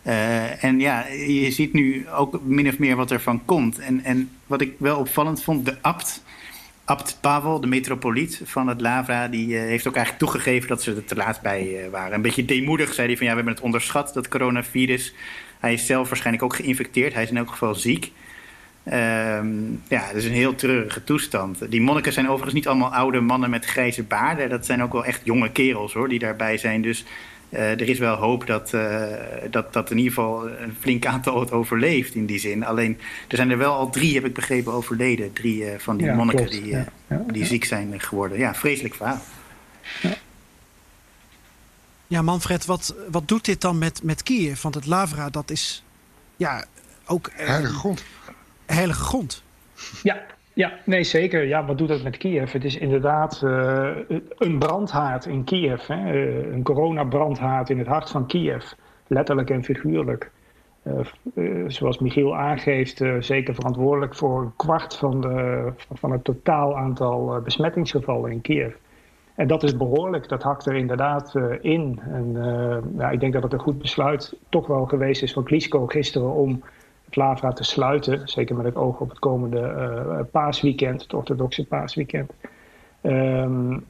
[0.03, 3.79] Uh, en ja, je ziet nu ook min of meer wat er van komt.
[3.79, 6.23] En, en wat ik wel opvallend vond, de abt,
[6.89, 10.95] abt Pavel, de metropoliet van het Lavra, die uh, heeft ook eigenlijk toegegeven dat ze
[10.95, 12.15] er te laat bij uh, waren.
[12.15, 15.15] Een beetje deemoedig zei hij van ja, we hebben het onderschat, dat coronavirus.
[15.59, 18.13] Hij is zelf waarschijnlijk ook geïnfecteerd, hij is in elk geval ziek.
[18.85, 21.71] Um, ja, dat is een heel treurige toestand.
[21.71, 24.49] Die monniken zijn overigens niet allemaal oude mannen met grijze baarden.
[24.49, 26.83] Dat zijn ook wel echt jonge kerels hoor, die daarbij zijn.
[26.83, 27.05] Dus
[27.51, 29.07] er is wel hoop dat, uh,
[29.51, 32.65] dat, dat in ieder geval een flink aantal het overleeft in die zin.
[32.65, 35.33] Alleen, er zijn er wel al drie, heb ik begrepen, overleden.
[35.33, 38.39] Drie uh, van die ja, monniken die, ja, ja, die ziek zijn geworden.
[38.39, 39.21] Ja, vreselijk verhaal.
[42.07, 44.63] Ja, Manfred, wat, wat doet dit dan met, met Kiev?
[44.63, 45.85] Want het Lavra, dat is
[46.37, 46.65] ja,
[47.07, 47.31] ook...
[47.35, 48.05] heilige grond.
[48.67, 49.43] Heilige grond.
[50.03, 50.27] Ja,
[50.59, 51.47] ja, nee zeker.
[51.47, 52.53] Ja, wat doet dat met Kiev?
[52.53, 53.97] Het is inderdaad uh,
[54.39, 55.87] een brandhaard in Kiev.
[55.87, 56.15] Hè?
[56.15, 58.65] Uh, een coronabrandhaard in het hart van Kiev.
[59.07, 60.31] Letterlijk en figuurlijk.
[61.35, 67.41] Uh, zoals Michiel aangeeft, zeker verantwoordelijk voor een kwart van, de, van het totaal aantal
[67.41, 68.75] besmettingsgevallen in Kiev.
[69.35, 72.01] En dat is behoorlijk, dat hakt er inderdaad in.
[72.11, 72.33] En
[72.97, 76.33] ja, ik denk dat het een goed besluit toch wel geweest is van Klitschko gisteren
[76.33, 76.63] om
[77.09, 78.29] het Lavra te sluiten.
[78.29, 82.33] Zeker met het oog op het komende uh, paasweekend, het orthodoxe paasweekend.
[83.03, 83.85] Um,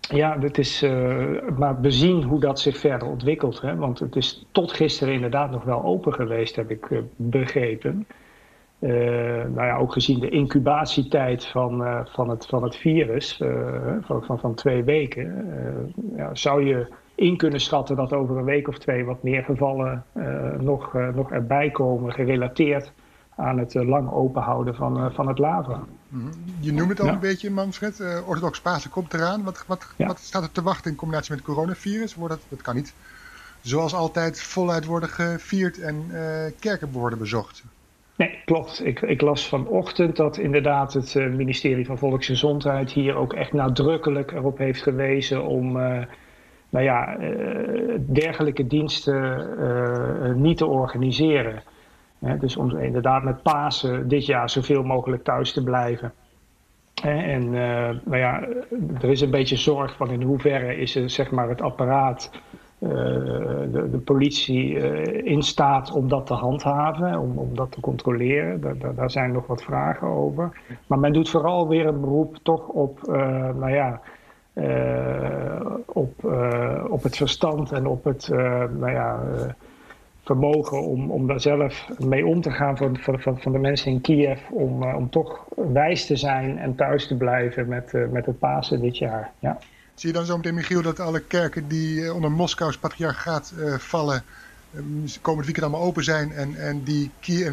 [0.00, 3.60] ja, het is uh, maar bezien hoe dat zich verder ontwikkelt.
[3.60, 3.76] Hè?
[3.76, 8.06] Want het is tot gisteren inderdaad nog wel open geweest, heb ik uh, begrepen.
[8.78, 13.42] Nou ja, ook gezien de incubatietijd van, van, het, van het virus,
[14.00, 15.44] van, van, van twee weken,
[16.16, 20.04] ja, zou je in kunnen schatten dat over een week of twee wat meer gevallen
[20.16, 22.92] uh, nog, uh, nog erbij komen, gerelateerd
[23.36, 25.80] aan het uh, lang openhouden van, van het lava.
[26.08, 26.26] Mhm.
[26.60, 27.12] Je noemt het al Ja.
[27.12, 28.00] een beetje, Manfred.
[28.00, 29.42] Eh, orthodox Pasen komt eraan.
[29.44, 30.06] Wat, wat, Ja.
[30.06, 32.14] wat staat er te wachten in combinatie met het coronavirus?
[32.14, 32.94] Wordt dat, dat kan niet
[33.60, 37.64] zoals altijd voluit worden gevierd en eh, kerken worden bezocht.
[38.16, 38.84] Nee, klopt.
[38.84, 44.32] Ik, ik las vanochtend dat inderdaad het eh, ministerie van Volksgezondheid hier ook echt nadrukkelijk
[44.32, 46.02] erop heeft gewezen om eh,
[46.76, 51.62] nou ja, eh, dergelijke diensten eh, niet te organiseren.
[52.40, 56.12] Dus om inderdaad met Pasen dit jaar zoveel mogelijk thuis te blijven.
[57.02, 58.48] En eh, nou ja,
[59.00, 62.30] er is een beetje zorg van in hoeverre is zeg maar, het apparaat
[62.78, 62.90] eh,
[63.72, 68.60] de, de politie eh, in staat om dat te handhaven, om, om dat te controleren.
[68.60, 70.60] Daar, daar, zijn nog wat vragen over.
[70.86, 73.98] Maar men doet vooral weer een beroep toch op, eh, nou ja, eh,
[75.86, 79.48] op, eh, op het verstand en op het eh, nou ja, eh,
[80.26, 84.00] vermogen om, om daar zelf mee om te gaan van, van, van, de mensen in
[84.00, 84.40] Kiev.
[84.50, 88.38] Om, eh, om toch wijs te zijn en thuis te blijven met, eh, met het
[88.38, 89.30] Pasen dit jaar.
[89.38, 89.58] Ja.
[89.94, 93.74] Zie je dan zo meteen, Michiel, dat alle kerken die eh, onder Moskous patriarchaat eh,
[93.74, 94.22] vallen,
[94.74, 94.80] eh,
[95.20, 97.10] komend weekend allemaal open zijn en, en die,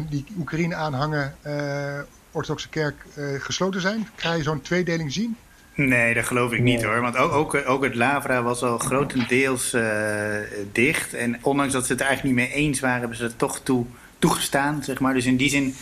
[0.08, 1.98] die Oekraïne aanhangen, eh,
[2.32, 4.08] orthodoxe kerk eh, gesloten zijn?
[4.14, 5.36] Krijg je zo'n tweedeling zien?
[5.74, 6.86] Nee, dat geloof ik niet Nee.
[6.90, 7.00] hoor.
[7.00, 10.36] Want ook, ook, ook het Lavra was al grotendeels eh,
[10.72, 11.14] dicht.
[11.14, 13.60] En ondanks dat ze het er eigenlijk niet mee eens waren, hebben ze er toch
[13.60, 13.84] toe,
[14.18, 14.82] toegestaan.
[14.84, 15.14] Zeg maar.
[15.14, 15.74] Dus in die zin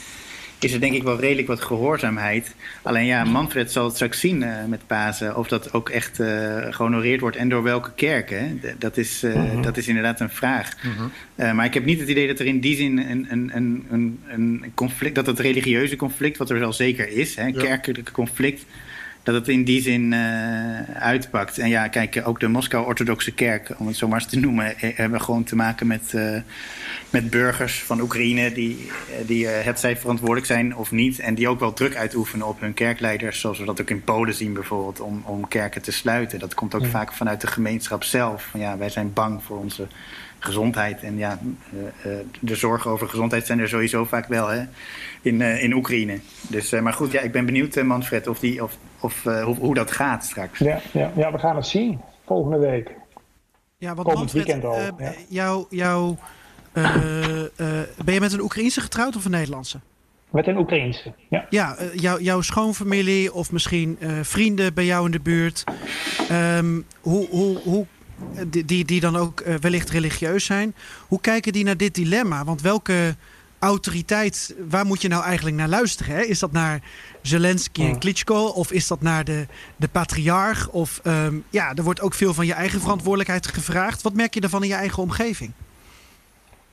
[0.58, 2.54] is er denk ik wel redelijk wat gehoorzaamheid.
[2.82, 5.36] Alleen ja, Manfred zal het straks zien eh, met Pasen.
[5.36, 8.62] Of dat ook echt eh, gehonoreerd wordt en door welke kerken.
[8.78, 9.62] Dat is, Mhm.
[9.62, 10.72] dat is inderdaad een vraag.
[11.34, 13.86] Eh, maar ik heb niet het idee dat er in die zin een, een, een,
[13.90, 17.52] een, een conflict, dat het religieuze conflict, wat er wel zeker is, hè, Ja.
[17.62, 18.64] kerkelijke conflict,
[19.22, 20.20] dat het in die zin eh,
[20.94, 21.58] uitpakt.
[21.58, 25.20] En ja, kijk, ook de Moskou-orthodoxe kerk, om het zo maar eens te noemen, hebben
[25.20, 26.36] gewoon te maken met, eh,
[27.10, 28.90] met burgers van Oekraïne die,
[29.26, 31.18] die eh, het zij verantwoordelijk zijn of niet.
[31.18, 34.34] En die ook wel druk uitoefenen op hun kerkleiders, zoals we dat ook in Polen
[34.34, 36.38] zien bijvoorbeeld, om, om kerken te sluiten.
[36.38, 36.88] Dat komt ook Ja.
[36.88, 38.42] vaak vanuit de gemeenschap zelf.
[38.50, 39.86] Van, ja, wij zijn bang voor onze
[40.44, 41.02] gezondheid.
[41.02, 41.38] En ja,
[42.04, 44.62] eh, eh, de zorgen over gezondheid zijn er sowieso vaak wel hè,
[45.22, 46.18] in, eh, in Oekraïne.
[46.48, 49.56] Dus, eh, maar goed, ja, ik ben benieuwd, Manfred, of die, of, of, eh, hoe,
[49.56, 50.58] hoe dat gaat straks.
[50.58, 52.90] Ja, ja, ja, we gaan het zien volgende week.
[53.78, 55.12] Ja, want Komend Manfred, weekend al, eh, ja.
[55.28, 56.16] jou, jou,
[56.72, 57.48] eh, eh,
[58.04, 59.80] ben je met een Oekraïense getrouwd of een Nederlandse?
[60.30, 61.12] Met een Oekraïense.
[61.28, 61.46] Ja.
[61.50, 65.64] Ja, jou, jouw schoonfamilie of misschien eh, vrienden bij jou in de buurt.
[66.28, 67.86] ehm, hoe, hoe, hoe,
[68.46, 70.74] die, die, die dan ook eh, wellicht religieus zijn.
[71.08, 72.44] Hoe kijken die naar dit dilemma?
[72.44, 73.16] Want welke
[73.58, 76.14] autoriteit, waar moet je nou eigenlijk naar luisteren?
[76.14, 76.22] Hè?
[76.22, 76.80] Is dat naar
[77.22, 77.94] Zelensky en Ja.
[77.98, 78.44] Klitschko?
[78.46, 80.68] Of is dat naar de, de patriarch?
[80.68, 84.02] Of ehm, ja, er wordt ook veel van je eigen verantwoordelijkheid gevraagd.
[84.02, 85.52] Wat merk je daarvan in je eigen omgeving?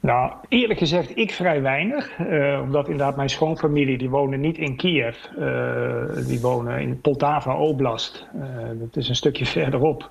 [0.01, 2.09] Nou, eerlijk gezegd, ik vrij weinig.
[2.17, 5.15] eh, omdat inderdaad mijn schoonfamilie, die wonen niet in Kiev.
[5.39, 8.25] eh, die wonen in Poltava Oblast.
[8.79, 10.09] Dat is een stukje verderop.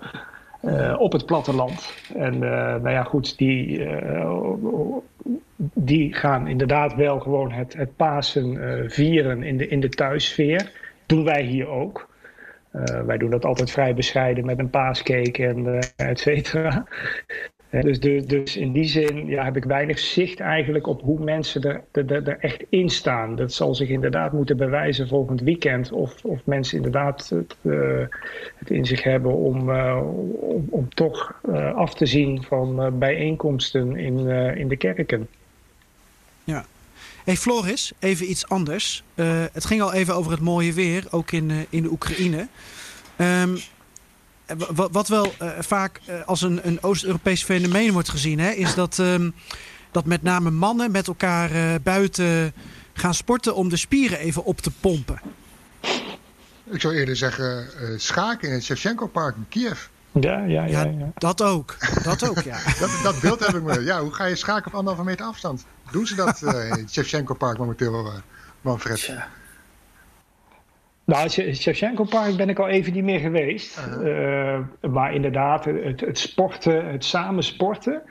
[0.60, 1.94] Eh, op het platteland.
[2.14, 4.32] En eh, nou ja, goed, die, eh,
[5.74, 8.56] die gaan inderdaad wel gewoon het, het Pasen
[8.90, 10.72] vieren in de, in de thuissfeer.
[11.06, 12.06] Doen wij hier ook.
[13.06, 16.86] Wij doen dat altijd vrij bescheiden met een paascake en et cetera.
[17.70, 21.62] Dus, dus, dus in die zin ja, heb ik weinig zicht eigenlijk op hoe mensen
[21.92, 23.37] er, er, echt in staan.
[23.37, 25.92] Dat zal zich inderdaad moeten bewijzen volgend weekend.
[25.92, 28.00] Of, of mensen inderdaad het, eh,
[28.57, 30.00] het in zich hebben om, eh,
[30.68, 35.28] om, toch eh, af te zien van bijeenkomsten in, in de kerken.
[37.24, 39.04] Hey Floris, even iets anders.
[39.52, 42.48] Het ging al even over het mooie weer, ook in, in de Oekraïne.
[43.16, 43.46] Wa-
[44.90, 48.98] wat wel eh, vaak eh, als een, een Oost-Europees fenomeen wordt gezien, hè, is dat,
[48.98, 49.30] ehm,
[49.90, 52.52] dat met name mannen met elkaar eh, buiten
[52.92, 55.20] gaan sporten om de spieren even op te pompen.
[56.70, 59.87] Ik zou eerder zeggen eh, schaken in het Shevchenko-park in Kiev.
[60.12, 60.84] Ja, ja, ja.
[60.84, 61.11] Ja, ja.
[61.14, 61.76] dat ook.
[62.02, 62.58] Dat ook, ja.
[62.80, 63.80] Dat, dat beeld heb ik me.
[63.80, 65.64] Ja, hoe ga je schaken op anderhalve meter afstand?
[65.90, 68.12] Doen ze dat eh, in het Shevchenko-park momenteel, eh,
[68.61, 68.96] Manfred?
[68.96, 69.28] Tja.
[71.08, 73.78] Nou, Shevchenko Park ben ik al even niet meer geweest.
[74.04, 74.59] Eh,
[74.90, 78.02] maar inderdaad, het, het sporten, het samen sporten.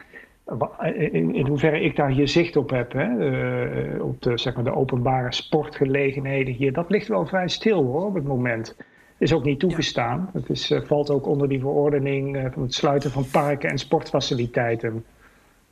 [0.94, 4.64] In, in hoeverre ik daar hier zicht op heb, hè, eh, op de, zeg maar,
[4.64, 8.76] de openbare sportgelegenheden hier, dat ligt wel vrij stil hoor, op het moment.
[9.18, 10.30] Is ook niet toegestaan.
[10.34, 15.06] Het is, eh, valt ook onder die verordening van het sluiten van parken en sportfaciliteiten.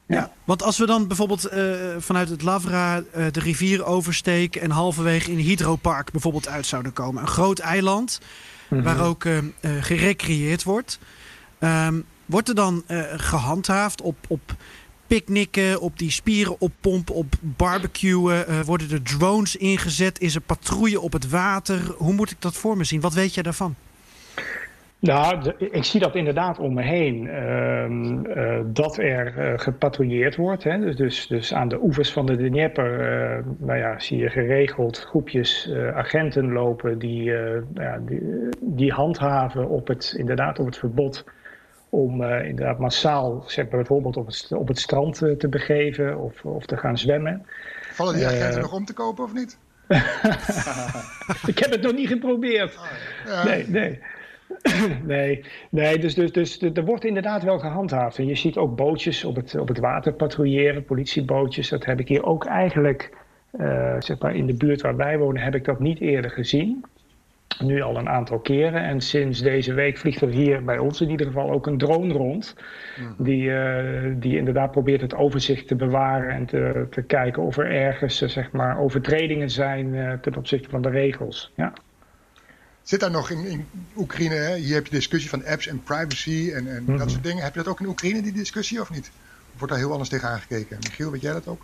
[0.07, 1.63] Ja, want als we dan bijvoorbeeld eh,
[1.97, 7.21] vanuit het Lavra eh, de rivier oversteken en halverwege in Hydropark bijvoorbeeld uit zouden komen.
[7.21, 8.19] Een groot eiland
[8.69, 10.99] waar ook eh, gerecreëerd wordt.
[11.59, 14.55] Ehm, wordt er dan eh, gehandhaafd op, op
[15.07, 18.45] picknicken, op die spieren oppompen, op barbecuen?
[18.49, 20.19] Uh, worden er drones ingezet?
[20.19, 21.93] Is er patrouille op het water?
[21.97, 23.01] Hoe moet ik dat voor me zien?
[23.01, 23.75] Wat weet jij daarvan?
[25.05, 27.27] Nou, ik zie dat inderdaad om me heen.
[27.27, 30.63] Ehm, eh, dat er uh, gepatrouilleerd wordt.
[30.63, 30.79] Hè.
[30.79, 34.99] Dus, dus, dus, aan de oevers van de Dnieper uh, nou ja, zie je geregeld
[34.99, 37.23] groepjes agenten lopen die,
[37.73, 41.23] ja, die, die, handhaven op het, inderdaad op het verbod
[41.89, 46.65] om inderdaad massaal zeg maar, bijvoorbeeld op het, op het strand te begeven of, of
[46.65, 47.45] te gaan zwemmen.
[47.93, 49.57] Vallen die agenten nog om te kopen of niet?
[51.51, 52.77] ik heb het nog niet geprobeerd.
[53.27, 53.45] Oh.
[53.45, 53.99] Nee, nee.
[55.03, 58.17] nee, nee dus, dus, dus er wordt inderdaad wel gehandhaafd.
[58.17, 61.69] En je ziet ook bootjes op het, op het water patrouilleren, politiebootjes.
[61.69, 63.17] Dat heb ik hier ook eigenlijk,
[63.59, 66.85] uh, zeg maar in de buurt waar wij wonen, heb ik dat niet eerder gezien.
[67.59, 68.83] Nu al een aantal keren.
[68.83, 72.13] En sinds deze week vliegt er hier bij ons in ieder geval ook een drone
[72.13, 72.55] rond.
[72.95, 73.15] Hmm.
[73.17, 77.71] Die, uh, die inderdaad probeert het overzicht te bewaren en te, te kijken of er
[77.71, 81.51] ergens uh, zeg maar, overtredingen zijn ten opzichte van de regels.
[81.55, 81.73] Ja.
[82.85, 84.55] Zit daar nog in, in Oekraïne, hè?
[84.55, 87.09] hier heb je discussie van apps en privacy en, en dat mhm.
[87.09, 87.43] soort dingen.
[87.43, 89.11] Heb je dat ook in Oekraïne, die discussie, of niet?
[89.53, 90.77] Of wordt daar heel anders tegen aangekeken?
[90.81, 91.61] Michiel, weet jij dat ook?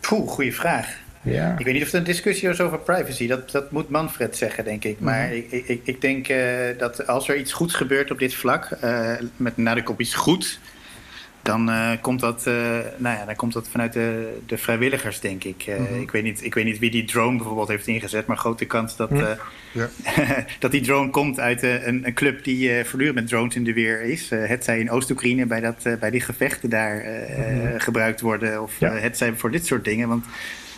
[0.00, 0.96] Poeh, goede vraag.
[1.22, 1.56] Ja.
[1.58, 3.26] Ik weet niet of er een discussie is over privacy.
[3.26, 5.00] Dat, dat moet Manfred zeggen, denk ik.
[5.00, 5.34] Maar mhm.
[5.34, 6.38] ik, ik, ik denk uh,
[6.78, 10.60] dat als er iets goeds gebeurt op dit vlak, uh, met nadruk op iets goed,
[11.48, 12.54] dan, uh, komt dat, uh,
[12.96, 15.66] nou ja, dan komt dat vanuit de, de vrijwilligers, denk ik.
[15.68, 16.00] Uh, mm -hmm.
[16.00, 18.96] ik, weet niet, ik weet niet wie die drone bijvoorbeeld heeft ingezet, maar grote kans
[18.96, 19.26] dat, mm.
[19.72, 19.88] ja.
[20.58, 24.02] dat die drone komt uit een, een club die voortdurend met drones in de weer
[24.02, 24.30] is.
[24.30, 27.80] het zij in Oost-Oekraïne bij, dat, bij die gevechten daar mm -hmm.
[27.80, 28.92] gebruikt worden, of ja.
[28.92, 30.08] het zij voor dit soort dingen.
[30.08, 30.24] Want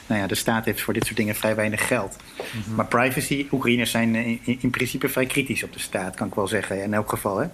[0.06, 2.16] nou ja, de staat heeft voor dit soort dingen vrij weinig geld.
[2.36, 2.74] -hmm.
[2.74, 6.48] Maar privacy, Oekraïners zijn in, in, principe vrij kritisch op de staat, kan ik wel
[6.48, 7.38] zeggen, in elk geval.
[7.38, 7.46] Hè?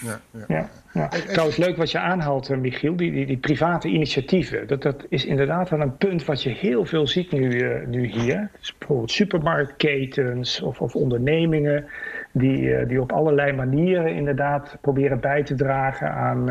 [0.00, 0.68] Ja, ja.
[0.92, 1.08] ja.
[1.08, 4.66] Trouwens, leuk wat je aanhaalt, eh, Michiel, die, die, die, private initiatieven.
[4.66, 8.06] Dat, dat is inderdaad wel een punt wat je heel veel ziet nu, uh, nu
[8.06, 8.50] hier.
[8.58, 11.86] Dus bijvoorbeeld supermarktketens of, of ondernemingen
[12.32, 16.44] die, uh, die op allerlei manieren inderdaad proberen bij te dragen aan,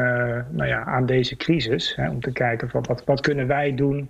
[0.50, 1.96] nou ja, aan deze crisis.
[1.96, 4.10] Hè, om te kijken van wat, wat kunnen wij doen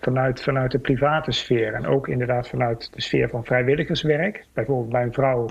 [0.00, 1.74] vanuit, vanuit de private sfeer.
[1.74, 4.44] En ook inderdaad vanuit de sfeer van vrijwilligerswerk.
[4.52, 5.48] Bijvoorbeeld mijn vrouw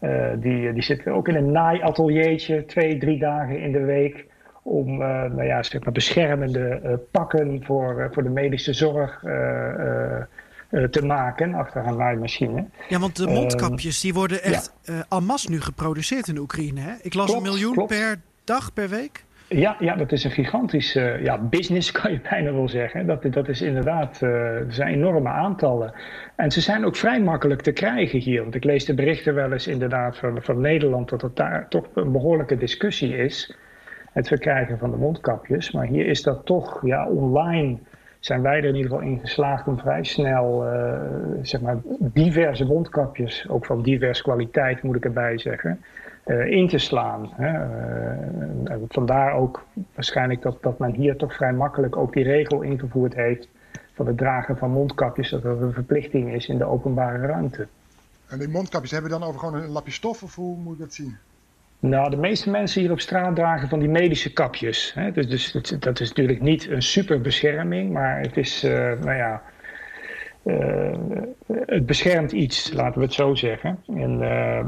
[0.00, 4.26] uh, die, die zit ook in een naaiateliertje twee, drie dagen in de week.
[4.62, 9.20] Om uh, nou ja, zeg maar beschermende uh, pakken voor, voor de medische zorg
[10.90, 12.64] te maken achter een naaimachine.
[12.88, 15.04] Ja, want de mondkapjes die worden echt ja.
[15.08, 16.80] en nu geproduceerd in Oekraïne.
[16.80, 16.92] Hè?
[17.02, 17.88] Ik las klopt, een miljoen klopt.
[17.88, 19.24] per dag, per week.
[19.52, 23.06] Ja, ja, dat is een gigantische ja, business, kan je bijna wel zeggen.
[23.06, 25.92] Dat, dat is inderdaad, uh, er zijn enorme aantallen.
[26.36, 28.42] En ze zijn ook vrij makkelijk te krijgen hier.
[28.42, 31.86] Want ik lees de berichten wel eens inderdaad van, van Nederland dat het daar toch
[31.94, 33.56] een behoorlijke discussie is.
[34.12, 35.70] Het verkrijgen van de mondkapjes.
[35.70, 37.78] Maar hier is dat toch, ja, online
[38.20, 41.00] zijn wij er in ieder geval in geslaagd om vrij snel, uh,
[41.42, 45.80] zeg maar, diverse mondkapjes, ook van diverse kwaliteit moet ik erbij zeggen
[46.26, 47.32] uh, in te slaan.
[47.34, 47.52] Hè.
[48.68, 49.64] Uh, vandaar ook
[49.94, 53.48] waarschijnlijk dat, dat men hier toch vrij makkelijk ook die regel ingevoerd heeft
[53.94, 57.66] van het dragen van mondkapjes, dat er een verplichting is in de openbare ruimte.
[58.28, 60.94] En die mondkapjes hebben dan over gewoon een lapje stof of hoe moet ik dat
[60.94, 61.16] zien?
[61.80, 64.94] Nou, de meeste mensen hier op straat dragen van die medische kapjes.
[64.94, 65.12] Hè.
[65.12, 69.42] Dus, dus dat is natuurlijk niet een super bescherming, maar het is, uh, nou ja,
[70.42, 70.96] uh,
[71.66, 73.78] het beschermt iets, laten we het zo zeggen.
[73.86, 74.64] En uh,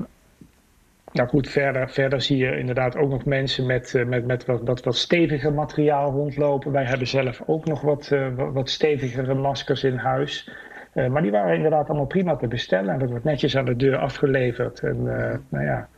[1.13, 4.61] nou goed, verder, verder zie je inderdaad ook nog mensen met, uh, met, met wat,
[4.63, 6.73] wat, wat steviger materiaal rondlopen.
[6.73, 10.51] Wij hebben zelf ook nog wat, uh, wat stevigere maskers in huis.
[10.95, 12.93] Uh, maar die waren inderdaad allemaal prima te bestellen.
[12.93, 14.81] En dat wordt netjes aan de deur afgeleverd.
[14.81, 15.03] En
[15.49, 15.89] nou ja,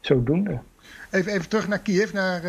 [0.00, 0.58] zodoende.
[1.10, 2.42] Even, even terug naar Kiev, naar,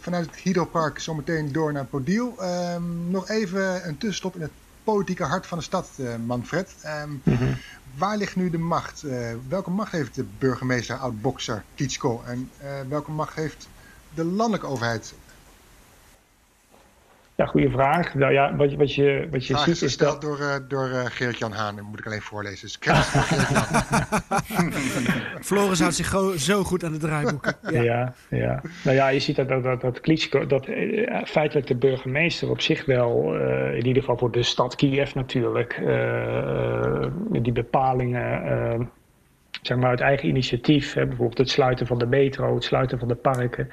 [0.00, 2.34] vanuit het Hydropark zometeen door naar Podil.
[2.38, 4.50] Ehm, nog even een tussenstop in het
[4.84, 6.84] politieke hart van de stad, Manfred.
[7.04, 7.54] Um, mm -hmm
[7.98, 9.02] waar ligt nu de macht?
[9.04, 12.22] Uh, welke macht heeft de burgemeester, oud-bokser Klitschko?
[12.26, 13.68] En uh, welke macht heeft
[14.14, 15.14] de landelijke overheid?
[17.36, 18.14] Ja, goede vraag.
[18.14, 20.20] Nou ja, wat, wat je, wat je vraag ziet is, dat...
[20.20, 21.76] door, uh, door Geert-Jan Haan.
[21.76, 22.66] Dat moet ik alleen voorlezen.
[22.66, 22.78] Dus
[25.48, 27.56] Floris houdt zich zo goed aan de draaiboeken.
[27.70, 27.82] Ja.
[27.82, 28.62] ja, ja.
[28.84, 30.64] Nou ja, je ziet dat, dat, dat, dat Klitschko, dat
[31.24, 35.78] feitelijk de burgemeester op zich wel, uh, in ieder geval voor de stad Kiev natuurlijk,
[35.78, 38.90] uh, die bepalingen
[39.62, 43.08] zeg maar uit eigen initiatief, hè, bijvoorbeeld het sluiten van de metro, het sluiten van
[43.08, 43.70] de parken,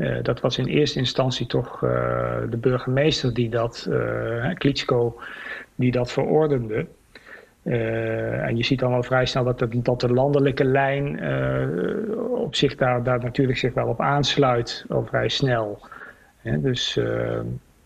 [0.00, 1.90] uh, dat was in eerste instantie toch uh,
[2.50, 5.20] de burgemeester die dat, uh, Klitschko,
[5.74, 6.86] die dat verordende.
[7.62, 11.20] en je ziet dan al vrij snel dat de, dat de landelijke lijn
[12.30, 15.86] op zich daar, daar natuurlijk zich wel op aansluit al vrij snel.
[16.42, 16.98] dus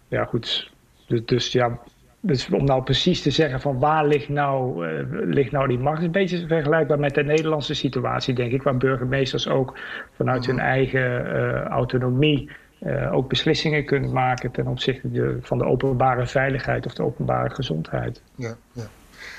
[0.09, 0.71] ja, goed.
[1.07, 1.79] Dus, dus ja,
[2.27, 5.99] dus om nou precies te zeggen van waar ligt nou, uh, ligt nou die macht,
[5.99, 9.79] is een beetje vergelijkbaar met de Nederlandse situatie, denk ik, waar burgemeesters ook
[10.17, 10.65] vanuit hun mhm.
[10.65, 12.51] eigen uh, autonomie
[12.81, 17.55] uh, ook beslissingen kunnen maken ten opzichte de, van de openbare veiligheid of de openbare
[17.55, 18.21] gezondheid.
[18.35, 18.87] Ja, ja.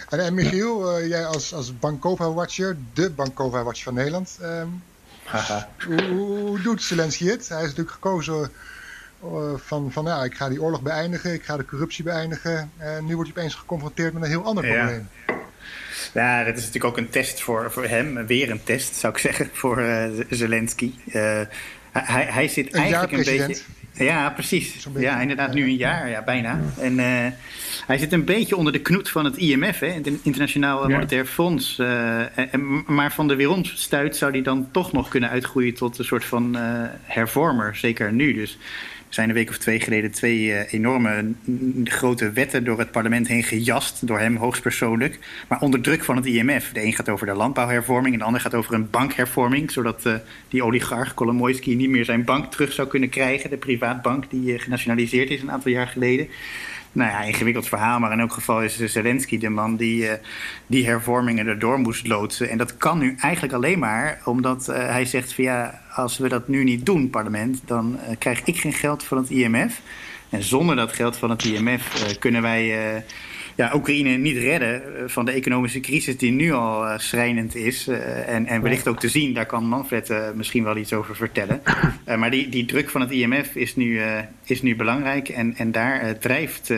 [0.10, 4.82] En, en Michiel, jij als, als Bankova-watcher, de Bankova-watcher van Nederland, um,
[5.88, 7.50] hoe, hoe, doet Zelensky het?
[7.50, 8.50] Hij is natuurlijk gekozen eh,
[9.56, 12.72] van, van ja, ik ga die oorlog beëindigen, ik ga de corruptie beëindigen.
[12.78, 15.08] En nu wordt hij opeens geconfronteerd met een heel ander probleem.
[16.14, 18.26] Ja, dat is natuurlijk ook een test voor, voor hem.
[18.26, 20.92] Weer een test, zou ik zeggen, voor uh, Zelensky.
[21.08, 21.14] Uh,
[21.92, 23.62] hij, hij zit een eigenlijk een beetje...
[23.98, 24.88] Ja, precies.
[24.98, 26.60] Ja, inderdaad, nu een jaar, ja, bijna.
[26.80, 27.00] En
[27.88, 31.80] hij zit een beetje onder de knoet van het IMF, hè, het Internationaal Monetair Fonds.
[31.80, 36.26] en, maar van de weeromstuit zou hij dan toch nog kunnen uitgroeien tot een soort
[36.26, 36.56] van
[37.04, 38.34] hervormer, zeker nu.
[38.34, 38.58] Dus
[39.10, 41.34] zijn een week of twee geleden twee uh, enorme
[41.84, 44.08] grote wetten door het parlement heen gejast.
[44.08, 45.20] Door hem hoogstpersoonlijk.
[45.48, 46.72] Maar onder druk van het IMF.
[46.74, 49.72] De een gaat over de landbouwhervorming en de ander gaat over een bankhervorming.
[49.72, 50.14] Zodat uh,
[50.50, 53.50] die oligarch Kolomoisky niet meer zijn bank terug zou kunnen krijgen.
[53.50, 56.28] De privaatbank die uh, genationaliseerd is een aantal jaar geleden
[56.96, 58.00] nou ja, ingewikkeld verhaal.
[58.00, 60.12] Maar in elk geval is Zelensky de man die uh,
[60.68, 62.50] die hervormingen erdoor moest loodsen.
[62.50, 66.30] En dat kan nu eigenlijk alleen maar omdat uh, hij zegt van ja, als we
[66.30, 69.82] dat nu niet doen, parlement, dan uh, krijg ik geen geld van het IMF.
[70.30, 73.04] En zonder dat geld van het IMF kunnen wij
[73.56, 77.88] ja, Oekraïne niet redden eh, van de economische crisis die nu al uh, schrijnend is.
[77.88, 81.16] Uh, en, en wellicht ook te zien, daar kan Manfred uh, misschien wel iets over
[81.16, 81.62] vertellen.
[82.20, 84.02] maar die, die druk van het IMF is nu,
[84.44, 86.74] is nu belangrijk en, en daar drijft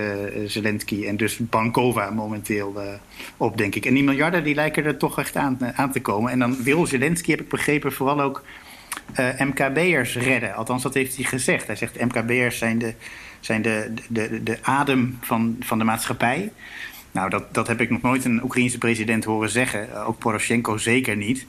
[0.45, 2.75] Zelensky en dus Bankova momenteel
[3.37, 3.85] op, denk ik.
[3.85, 6.31] En die miljarden die lijken er toch echt aan, aan te komen.
[6.31, 8.43] En dan wil Zelensky, heb ik begrepen, vooral ook
[9.39, 10.55] MKB'ers redden.
[10.55, 11.67] Althans, dat heeft hij gezegd.
[11.67, 12.93] Hij zegt MKB'ers zijn de
[13.39, 16.51] zijn de, de, de adem van, van de maatschappij.
[17.11, 19.87] Nou, dat, dat heb ik nog nooit een Oekraïense president horen zeggen.
[19.89, 21.45] Uh, ook Poroshenko zeker niet.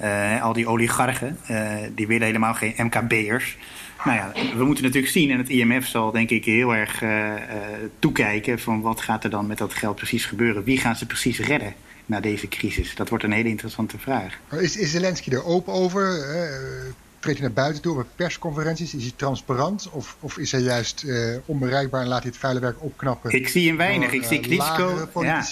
[0.00, 3.56] Uh, al die oligarchen, uh, die willen helemaal geen MKB'ers.
[4.04, 7.02] Nou ja, we moeten natuurlijk zien, en het IMF zal denk ik heel erg
[7.98, 8.58] toekijken...
[8.58, 10.64] van wat gaat er dan met dat geld precies gebeuren?
[10.64, 11.74] Wie gaan ze precies redden
[12.06, 12.94] na deze crisis?
[12.94, 14.38] Dat wordt een hele interessante vraag.
[14.50, 16.24] Is, is Zelensky er open over?
[17.22, 18.94] Treedt hij naar buiten toe bij persconferenties?
[18.94, 22.60] Is hij transparant of, of is hij juist uh, onbereikbaar en laat hij het vuile
[22.60, 23.30] werk opknappen?
[23.30, 24.12] Ik zie hem weinig.
[24.12, 25.22] ik zie eh, Klitschko.
[25.22, 25.42] Ja.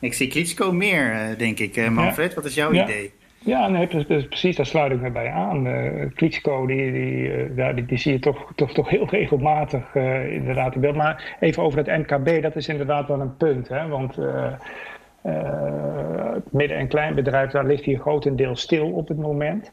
[0.00, 1.90] Ik zie Klitschko meer, uh, denk ik.
[1.90, 3.12] Manfred, wat is jouw idee?
[3.38, 5.66] Ja, nee, precies, daar sluit ik me bij aan.
[5.66, 10.32] Uh, Klitschko, die, die, uh, die, die, zie je toch, toch, toch heel regelmatig uh,
[10.32, 10.96] inderdaad in beeld.
[10.96, 13.68] Maar even over het MKB, dat is inderdaad wel een punt.
[13.68, 13.88] Hè?
[13.88, 14.16] Want
[15.22, 19.72] het midden- en kleinbedrijf, daar ligt hier grotendeels stil op het moment.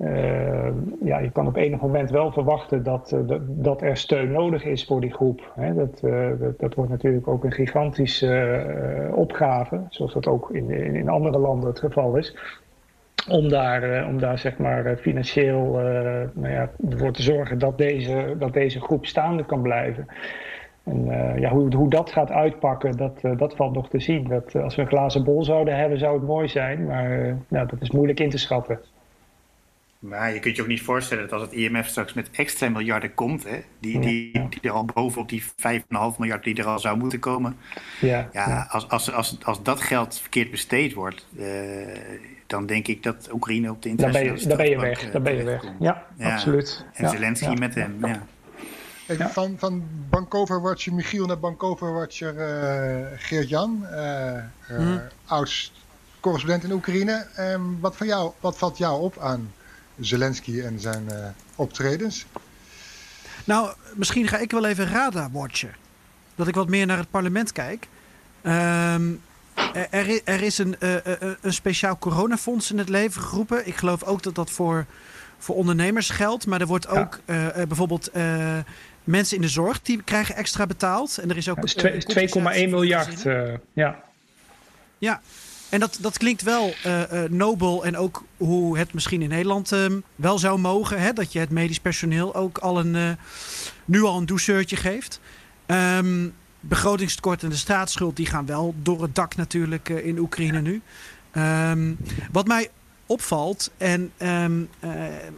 [0.00, 0.68] Uh,
[1.04, 4.64] ja, je kan op enig moment wel verwachten dat, uh, dat, dat, er steun nodig
[4.64, 5.52] is voor die groep.
[5.54, 5.74] Hè.
[5.74, 6.28] Dat, uh,
[6.58, 11.78] dat, wordt natuurlijk ook een gigantische opgave, zoals dat ook in, in, andere landen het
[11.78, 12.36] geval is.
[13.28, 15.70] Om daar, om daar zeg maar financieel
[16.32, 20.06] nou ja, ervoor te zorgen dat deze, dat deze groep staande kan blijven.
[20.84, 21.04] En
[21.40, 24.28] ja, hoe, hoe dat gaat uitpakken, dat, dat valt nog te zien.
[24.28, 26.86] Dat, als we een glazen bol zouden hebben, zou het mooi zijn.
[26.86, 28.80] Maar nou, dat is moeilijk in te schatten.
[30.00, 33.14] Maar je kunt je ook niet voorstellen dat als het IMF straks met extra miljarden
[33.14, 35.48] komt, hè, die, die, die er al bovenop die 5,5
[36.18, 37.56] miljard die er al zou moeten komen.
[38.00, 41.46] Ja, ja, Als, als, als, als dat geld verkeerd besteed wordt, uh,
[42.46, 45.06] dan denk ik dat Oekraïne op de internationale Daar ben je, daar ben je weg.
[45.06, 45.64] Uh, daar ben je weg.
[45.78, 46.84] Ja, absoluut.
[46.92, 48.06] En Zelensky met hem.
[48.06, 48.26] Ja.
[49.06, 53.86] Even van, van Bankover-watcher Michiel naar Bankover-watcher uh, Geert-Jan,
[54.66, 55.00] hmm.
[55.26, 57.26] oud-correspondent in Oekraïne.
[57.38, 59.52] Um, wat, van jou, wat valt jou op aan
[60.00, 61.26] Zelensky en zijn uh,
[61.56, 62.26] optredens?
[63.44, 65.74] Nou, misschien ga ik wel even radar watchen.
[66.34, 67.88] Dat ik wat meer naar het parlement kijk.
[68.42, 69.20] Um,
[69.90, 70.94] er, er, is een, uh,
[71.40, 73.66] een speciaal coronafonds in het leven geroepen.
[73.66, 74.86] Ik geloof ook dat dat voor,
[75.38, 76.46] voor ondernemers geldt.
[76.46, 77.66] Maar er wordt ook ja.
[77.66, 78.10] bijvoorbeeld
[79.04, 81.18] mensen in de zorg die krijgen extra betaald.
[81.18, 81.68] En er is ook.
[81.68, 81.90] Ja,
[82.64, 83.22] 2,1 miljard.
[83.72, 84.02] ja.
[84.98, 85.20] Ja,
[85.70, 89.72] en dat, dat klinkt wel uh, uh, nobel en ook hoe het misschien in Nederland
[89.72, 91.00] uh, wel zou mogen.
[91.00, 91.12] Hè?
[91.12, 93.10] Dat je het medisch personeel ook al een, uh,
[93.84, 95.20] nu al een douceurtje geeft.
[95.66, 100.82] Um, begrotingstekort en de staatsschuld die gaan wel door het dak natuurlijk in Oekraïne nu.
[101.36, 101.96] Um,
[102.32, 102.70] wat mij
[103.06, 104.12] opvalt en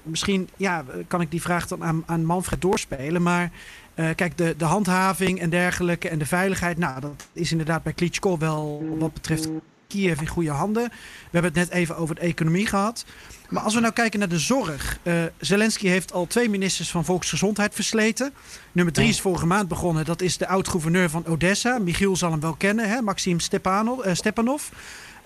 [0.03, 3.23] misschien ja, kan ik die vraag dan aan, aan Manfred doorspelen.
[3.23, 3.51] Maar
[3.95, 6.79] kijk, de, de handhaving en dergelijke en de veiligheid.
[6.79, 9.49] Nou, dat is inderdaad bij Klitschko wel wat betreft
[9.93, 10.89] Kiev in goede handen.
[10.89, 13.05] We hebben het net even over de economie gehad.
[13.49, 14.99] Maar als we nou kijken naar de zorg.
[15.03, 18.33] Uh, Zelensky heeft al twee ministers van Volksgezondheid versleten.
[18.73, 20.05] Nummer drie is vorige maand begonnen.
[20.05, 21.79] Dat is de oud-gouverneur van Odessa.
[21.79, 23.03] Michiel zal hem wel kennen, hè?
[23.03, 24.07] Maxim Stepanov.
[24.07, 24.63] Uh, Stepanov.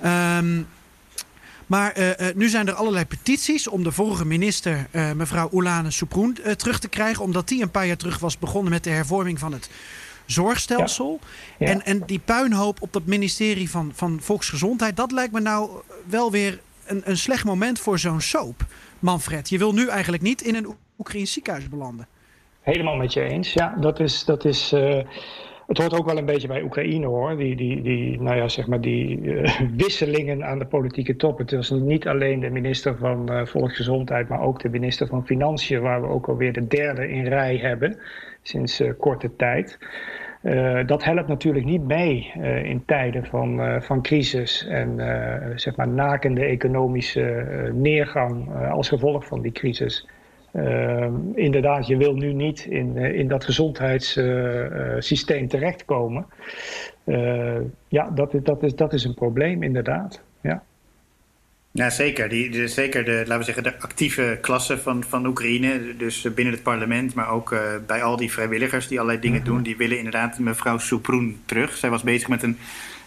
[0.04, 0.66] Um,
[1.66, 6.38] maar uh, nu zijn er allerlei petities om de vorige minister, uh, mevrouw Oulane Soeproen,
[6.44, 7.24] uh, terug te krijgen.
[7.24, 9.68] Omdat die een paar jaar terug was begonnen met de hervorming van het
[10.26, 11.18] zorgstelsel.
[11.58, 11.66] Ja.
[11.66, 11.72] Ja.
[11.72, 15.70] En, en die puinhoop op dat ministerie van, van Volksgezondheid, dat lijkt me nou
[16.04, 18.64] wel weer een, een slecht moment voor zo'n soap.
[18.98, 22.06] Manfred, je wil nu eigenlijk niet in een Oekraïns ziekenhuis belanden.
[22.60, 23.52] Helemaal met je eens.
[23.52, 24.24] Ja, dat is.
[24.24, 24.72] Dat is
[25.66, 27.36] het hoort ook wel een beetje bij Oekraïne hoor.
[27.36, 31.38] Die, die, die, nou ja, zeg maar die uh, wisselingen aan de politieke top.
[31.38, 35.80] Het was niet alleen de minister van uh, Volksgezondheid, maar ook de minister van Financiën,
[35.80, 37.98] waar we ook alweer de derde in rij hebben
[38.46, 39.78] sinds uh, korte tijd.
[40.86, 42.32] dat helpt natuurlijk niet mee
[42.62, 45.00] in tijden van, van crisis en
[45.54, 50.08] zeg maar nakende economische neergang als gevolg van die crisis.
[51.34, 56.26] Inderdaad, je wil nu niet in, in dat gezondheidssysteem terechtkomen.
[57.88, 60.25] ja, dat, dat, is, dat is een probleem, inderdaad.
[61.76, 61.84] Ja.
[61.84, 62.28] Ja, zeker.
[62.28, 65.96] Die, de, zeker de, laten we zeggen, de actieve klasse van, van Oekraïne.
[65.96, 67.54] Dus binnen het parlement, maar ook
[67.86, 69.54] bij al die vrijwilligers die allerlei dingen mm -hmm.
[69.54, 69.62] doen.
[69.62, 71.76] Die willen inderdaad mevrouw Soeproen terug.
[71.76, 72.58] Zij was bezig met een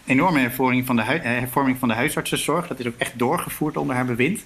[0.06, 2.66] enorme hervorming van de, hervorming van de huisartsenzorg.
[2.66, 4.44] Dat is ook echt doorgevoerd onder haar bewind.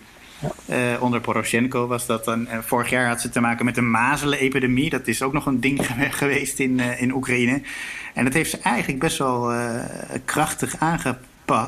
[0.71, 2.49] Uh, onder Poroshenko was dat dan.
[2.61, 4.91] Vorig jaar had ze te maken met een mazelenepidemie.
[4.91, 5.87] Dat is ook nog een ding
[6.21, 7.63] geweest in, uh, in Oekraïne.
[8.15, 9.53] En dat heeft ze eigenlijk best wel
[10.25, 11.19] krachtig aangepa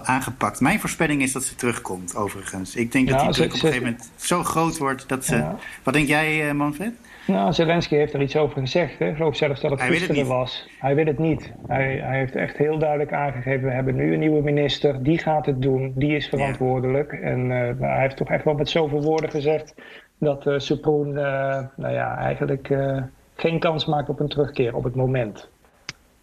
[0.03, 0.61] aangepakt.
[0.61, 2.77] Mijn voorspelling is dat ze terugkomt, overigens.
[2.77, 5.37] Ik denk ja, dat die druk op een gegeven moment zo groot wordt dat ze.
[5.37, 5.57] Ja.
[5.83, 6.93] Wat denk jij, Manfred?
[7.27, 8.99] Nou, Zelensky heeft er iets over gezegd.
[8.99, 9.09] Hè?
[9.09, 10.69] Ik geloof zelfs dat het hij gisteren was.
[10.79, 11.53] Hij wil het niet.
[11.67, 13.65] Hij, hij, heeft echt heel duidelijk aangegeven...
[13.65, 15.93] we hebben nu een nieuwe minister, die gaat het doen.
[15.95, 17.13] Die is verantwoordelijk.
[17.13, 17.19] Ja.
[17.19, 19.75] En uh, hij heeft toch echt wel met zoveel woorden gezegd...
[20.19, 21.15] dat uh, Soeproen uh,
[21.77, 22.75] nou ja, eigenlijk
[23.35, 25.49] geen kans maakt op een terugkeer op het moment.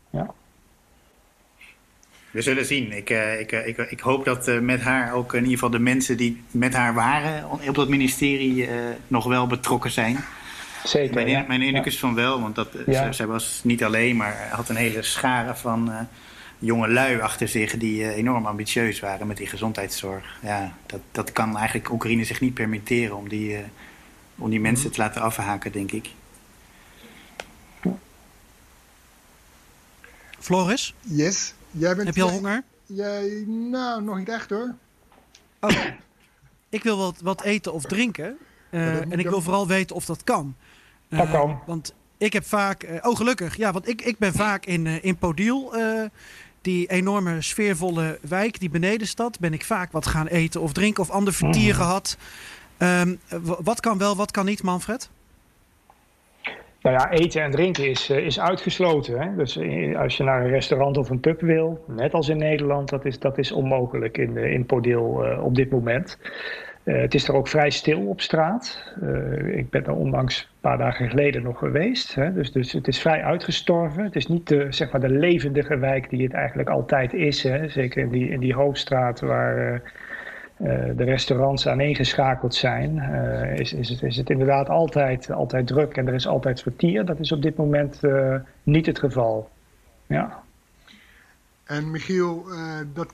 [0.09, 0.33] Ja.
[2.33, 2.91] We zullen zien.
[2.91, 5.79] Ik, uh, ik, ik, ik hoop dat uh, met haar ook in ieder geval de
[5.79, 8.69] mensen die met haar waren op dat ministerie uh,
[9.07, 10.17] nog wel betrokken zijn.
[10.83, 11.13] Zeker.
[11.13, 11.45] Mijn, ja.
[11.47, 11.91] mijn indruk ja.
[11.91, 13.11] is van wel, want dat, ja.
[13.11, 15.99] zij, was niet alleen, maar had een hele schare van uh,
[16.59, 20.37] jonge lui achter zich die uh, enorm ambitieus waren met die gezondheidszorg.
[20.41, 23.59] Ja, dat, dat kan eigenlijk Oekraïne zich niet permitteren om die, uh,
[24.35, 26.09] om die mensen te laten afhaken, denk ik.
[30.39, 30.93] Floris?
[31.01, 31.53] Yes.
[31.73, 32.63] Jij bent Heb je al honger?
[32.85, 34.75] Jij, nou, nog niet echt hoor.
[35.59, 35.85] Oh.
[36.69, 38.37] ik wil wat, wat eten of drinken.
[38.71, 40.55] Uh, en ik wil vooral weten of dat kan.
[41.09, 41.59] Uh, dat kan.
[41.65, 42.83] Want ik heb vaak...
[42.83, 43.55] Uh, oh, gelukkig.
[43.55, 45.73] Ja, want ik, ik ben vaak in, in Podiel...
[46.61, 49.39] die enorme sfeervolle wijk, die benedenstad...
[49.39, 51.79] ben ik vaak wat gaan eten of drinken of ander vertier mm.
[51.79, 52.17] gehad.
[52.77, 55.09] Um, wat kan wel, wat kan niet, Manfred?
[56.83, 59.19] Nou ja, eten en drinken is, is uitgesloten.
[59.19, 59.35] Hè?
[59.35, 59.59] Dus
[59.95, 63.19] als je naar een restaurant of een pub wil, net als in Nederland, dat is,
[63.19, 66.17] dat is onmogelijk in, in Podiel uh, op dit moment.
[66.83, 68.93] Het is er ook vrij stil op straat.
[69.45, 72.15] Ik ben er onlangs een paar dagen geleden nog geweest.
[72.15, 72.33] Hè?
[72.33, 74.03] Dus, dus het is vrij uitgestorven.
[74.03, 77.43] Het is niet de, zeg maar de levendige wijk die het eigenlijk altijd is.
[77.43, 77.67] Hè?
[77.67, 79.81] Zeker in die, in die hoofdstraat waar
[80.95, 82.97] de restaurants aaneengeschakeld zijn.
[83.55, 87.05] is, is, het, is het inderdaad altijd, altijd druk en er is altijd vertier.
[87.05, 88.01] Dat is op dit moment
[88.63, 89.49] niet het geval.
[90.07, 90.43] Ja.
[91.63, 92.45] En Michiel,
[92.93, 93.13] dat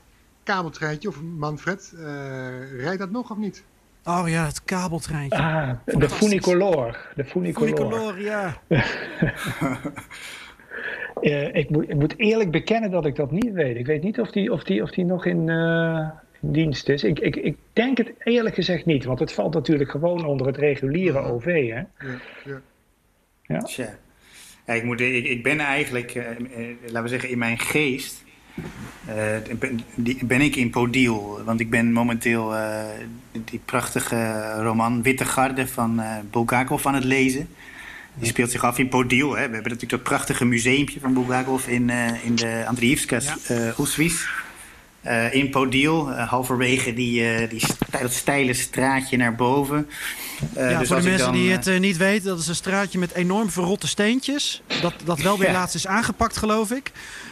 [0.54, 3.64] kabeltreintje, of Manfred, uh, rijdt dat nog of niet?
[4.04, 5.40] Oh ja, het kabeltreintje.
[5.40, 6.98] Ah, de funicolor.
[7.16, 8.58] De funicolor, funicolor ja.
[11.22, 13.78] uh, ik, moet, ik, moet, eerlijk bekennen dat ik dat niet weet.
[13.78, 17.04] Ik weet niet of die, of die, of die nog in, uh, in dienst is.
[17.04, 20.58] Ik, ik, ik, denk het eerlijk gezegd niet, want het valt natuurlijk gewoon onder het
[20.58, 21.46] reguliere OV.
[21.46, 21.62] Hè?
[21.62, 21.88] Ja,
[22.46, 22.62] ja.
[23.42, 23.60] ja.
[23.60, 23.98] Tja.
[24.66, 26.14] Ja, ik, moet, ik, ik ben eigenlijk,
[26.82, 28.24] laten we zeggen, in mijn geest
[29.08, 31.42] uh, ben, die, ben ik in Podiel.
[31.46, 32.54] Want ik ben momenteel
[33.32, 37.50] die prachtige roman Witte Garde van Bulgakov aan het lezen.
[38.14, 39.30] Die speelt zich af in Podiel.
[39.30, 39.36] Hè.
[39.48, 41.90] We hebben natuurlijk dat prachtige museumpje van Bulgakov in,
[42.24, 43.74] in de Andriivska ja.
[45.06, 47.62] Uh, in Podiel, uh, halverwege die, uh, die
[48.02, 49.90] dat steile straatje naar boven.
[50.56, 53.14] ja, dus voor de mensen dan, die het niet weten, dat is een straatje met
[53.14, 54.62] enorm verrotte steentjes.
[54.82, 55.54] Dat, dat wel weer ja.
[55.54, 56.92] laatst is aangepakt, geloof ik.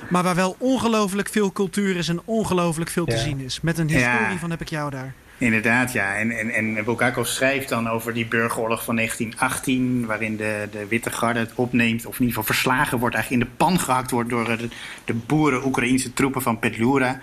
[0.09, 3.61] Maar waar wel ongelooflijk veel cultuur is en ongelooflijk veel te zien is.
[3.61, 5.13] Met een historie van heb ik jou daar.
[5.37, 6.15] Inderdaad, ja.
[6.15, 10.05] En, en, en Bulgakov schrijft dan over die burgeroorlog van 1918...
[10.05, 13.15] waarin de, de Witte Garde het opneemt, of in ieder geval verslagen wordt...
[13.15, 14.69] eigenlijk in de pan gehakt wordt door de,
[15.05, 17.19] de boeren Oekraïnse troepen van Petlura...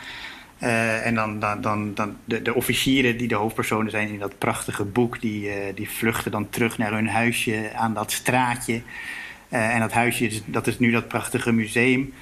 [0.59, 4.85] Eh, en dan, dan, dan, de, de, officieren die de hoofdpersonen zijn in dat prachtige
[4.85, 8.83] boek, die, uh, die vluchten dan terug naar hun huisje aan dat straatje.
[9.49, 12.13] Uh, en dat huisje, dat is nu dat prachtige museum.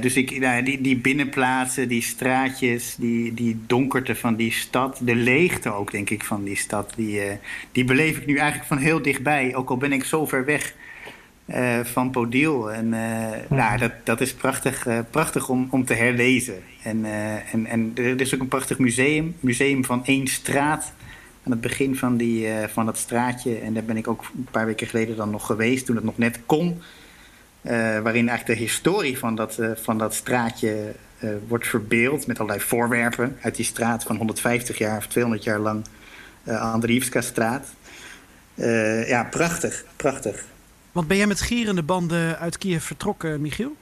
[0.00, 5.14] dus ik, nou, die, die binnenplaatsen, die straatjes, die, die donkerte van die stad, de
[5.14, 7.20] leegte ook, denk ik, van die stad, die,
[7.72, 9.54] die beleef ik nu eigenlijk van heel dichtbij.
[9.54, 10.74] Ook al ben ik zo ver weg
[11.46, 12.72] uh, van Podiel.
[12.72, 16.62] En uh, nou, dat, dat is prachtig, uh, prachtig om, om te herlezen.
[16.82, 17.04] En,
[17.52, 19.36] en, en er is ook een prachtig museum.
[19.40, 20.92] Museum van één straat.
[21.44, 23.58] Aan het begin van, die, van dat straatje.
[23.58, 25.86] En daar ben ik ook een paar weken geleden dan nog geweest.
[25.86, 26.80] Toen het nog net kon.
[27.62, 30.94] waarin eigenlijk de historie van dat, van dat straatje
[31.48, 32.26] wordt verbeeld.
[32.26, 35.84] Met allerlei voorwerpen uit die straat van 150 jaar of 200 jaar lang.
[36.44, 37.66] Uh, Andriivska-straat.
[39.06, 40.44] ja, prachtig, prachtig.
[40.92, 43.76] Want ben jij met gierende banden uit Kiev vertrokken, Michiel?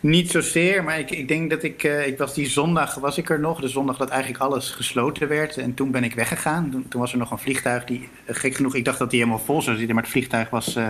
[0.00, 1.82] Niet zozeer, maar ik, ik denk dat ik...
[1.82, 3.60] Uh, ik was die zondag was ik er nog.
[3.60, 5.56] De zondag dat eigenlijk alles gesloten werd.
[5.56, 6.70] En toen ben ik weggegaan.
[6.70, 8.00] Toen, toen was er nog een vliegtuig die...
[8.00, 9.94] Uh, gek genoeg, ik dacht dat die helemaal vol zou zitten.
[9.94, 10.76] Maar het vliegtuig was...
[10.76, 10.86] Uh,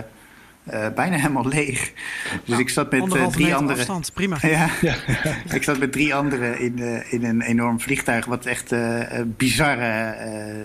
[0.95, 1.79] bijna helemaal leeg.
[1.79, 3.77] Dus nou, ik zat met drie andere.
[3.77, 4.37] Afstand, prima.
[4.47, 4.95] Ja, ja.
[5.53, 6.79] ik zat met drie anderen in,
[7.09, 10.15] in een enorm vliegtuig, wat echt een bizarre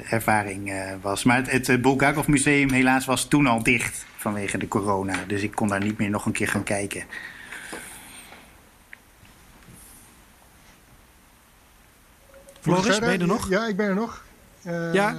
[0.09, 1.25] ervaring was.
[1.25, 5.25] Maar het, het Bulgakov Museum helaas was toen al dicht vanwege de corona.
[5.27, 7.05] Dus ik kon daar niet meer nog een keer gaan kijken.
[12.61, 13.49] Floris, ben je er nog?
[13.49, 14.25] Ja, ik ben er nog.
[14.67, 15.17] Uh, ja?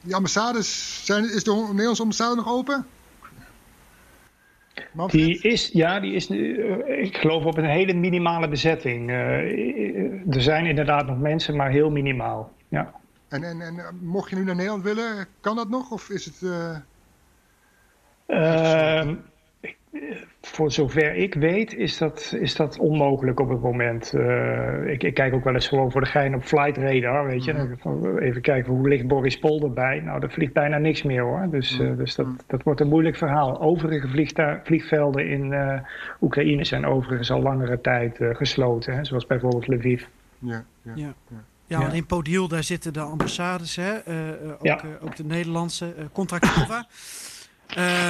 [0.00, 2.86] Die ambassades, zijn, is de Nederlandse ambassade nog open?
[5.06, 9.10] Die is, ja, die is uh, ik geloof op een hele minimale bezetting.
[9.10, 12.52] Uh, er zijn inderdaad nog mensen, maar heel minimaal.
[12.68, 12.99] Ja.
[13.30, 15.90] En, en, en mocht je nu naar Nederland willen, kan dat nog?
[15.90, 16.40] Of is het.
[16.42, 16.76] Uh...
[18.26, 19.10] Uh,
[20.40, 24.12] voor zover ik weet, is dat, is dat onmogelijk op het moment.
[24.14, 27.44] Uh, ik, ik, kijk ook wel eens gewoon voor de gein op Flight Radar, weet
[27.44, 27.52] je.
[27.82, 28.18] Mm.
[28.18, 30.00] Even kijken hoe ligt Boris Pol erbij.
[30.00, 31.46] Nou, er vliegt bijna niks meer hoor.
[31.50, 31.96] Dus, mm.
[31.96, 33.60] dus dat, dat wordt een moeilijk verhaal.
[33.60, 34.08] Overige
[34.62, 35.54] vliegvelden in
[36.20, 38.94] Oekraïne zijn overigens al langere tijd gesloten.
[38.94, 40.04] Hè, zoals bijvoorbeeld Lviv.
[40.38, 40.64] ja.
[40.82, 40.92] ja.
[40.94, 41.14] ja.
[41.78, 44.08] Ja, in Podiel daar zitten de ambassades, hè?
[44.08, 44.84] Uh, ook, ja.
[44.84, 46.86] uh, ook, de Nederlandse, Contra Kova.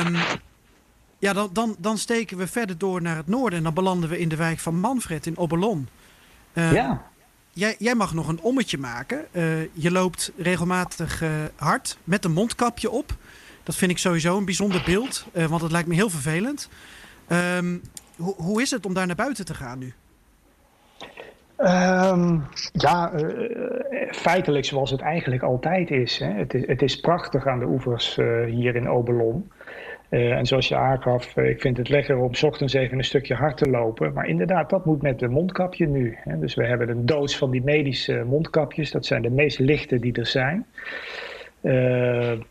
[0.06, 0.16] um,
[1.26, 4.18] ja, dan, dan, dan steken we verder door naar het noorden en dan belanden we
[4.18, 5.88] in de wijk van Manfred in Obelon.
[6.52, 7.02] Uh, ja.
[7.52, 9.26] Jij, jij mag nog een ommetje maken.
[9.72, 11.22] je loopt regelmatig
[11.56, 13.16] hard met een mondkapje op.
[13.62, 16.68] Dat vind ik sowieso een bijzonder beeld, want het lijkt me heel vervelend.
[17.28, 17.82] Um,
[18.16, 19.94] ho hoe is het om daar naar buiten te gaan nu?
[21.62, 26.18] Um, ja, uh, feitelijk zoals het eigenlijk altijd is.
[26.18, 26.32] Hè.
[26.32, 29.50] Het, is het is prachtig aan de oevers uh, hier in Obelon.
[30.11, 33.56] Uh, en zoals je aangaf, ik vind het lekker om ochtends even een stukje hard
[33.56, 34.12] te lopen.
[34.12, 36.16] Maar inderdaad, dat moet met de mondkapje nu.
[36.18, 36.38] Hè.
[36.38, 38.90] Dus we hebben een doos van die medische mondkapjes.
[38.90, 40.66] Dat zijn de meest lichte die er zijn.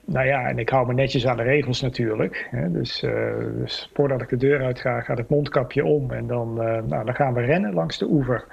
[0.05, 2.47] nou ja, en ik hou me netjes aan de regels natuurlijk.
[2.51, 2.71] Hè.
[2.71, 2.99] Dus,
[3.59, 6.11] dus, voordat ik de deur uit ga, gaat het mondkapje om.
[6.11, 8.45] En dan, nou, dan gaan we rennen langs de oever.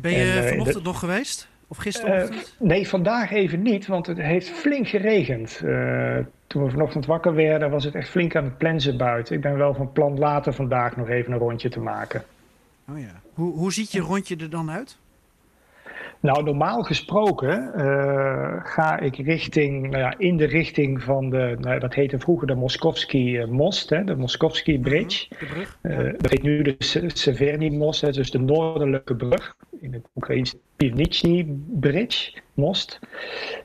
[0.00, 1.48] Ben je en, uh, vanochtend nog geweest?
[1.68, 2.34] Of gisterochtend?
[2.60, 5.60] Uh, nee, vandaag even niet, want het heeft flink geregend.
[5.64, 9.34] Uh, toen we vanochtend wakker werden, was het echt flink aan het plensen buiten.
[9.34, 12.24] Ik ben wel van plan later vandaag nog even een rondje te maken.
[12.90, 13.20] Oh ja.
[13.34, 14.98] Hoe, hoe ziet je rondje er dan uit?
[16.20, 21.78] Nou, normaal gesproken uh, ga ik richting, nou ja, in de richting van de, nou,
[21.78, 25.26] dat heette vroeger de Moskovski uh, Most, hè, de Moskovski mhm, Bridge.
[25.28, 29.56] De brug, uh, dat heet nu de Severny Most, hè, dus de noordelijke brug.
[29.80, 31.46] In het Oekraïens Pivnitsny
[31.80, 32.98] Bridge, Most.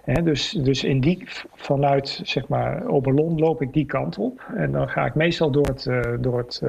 [0.03, 4.41] Hè, dus, dus in die, vanuit zeg maar Oberlon loop ik die kant op.
[4.55, 5.89] En dan ga ik meestal door het,
[6.21, 6.61] door het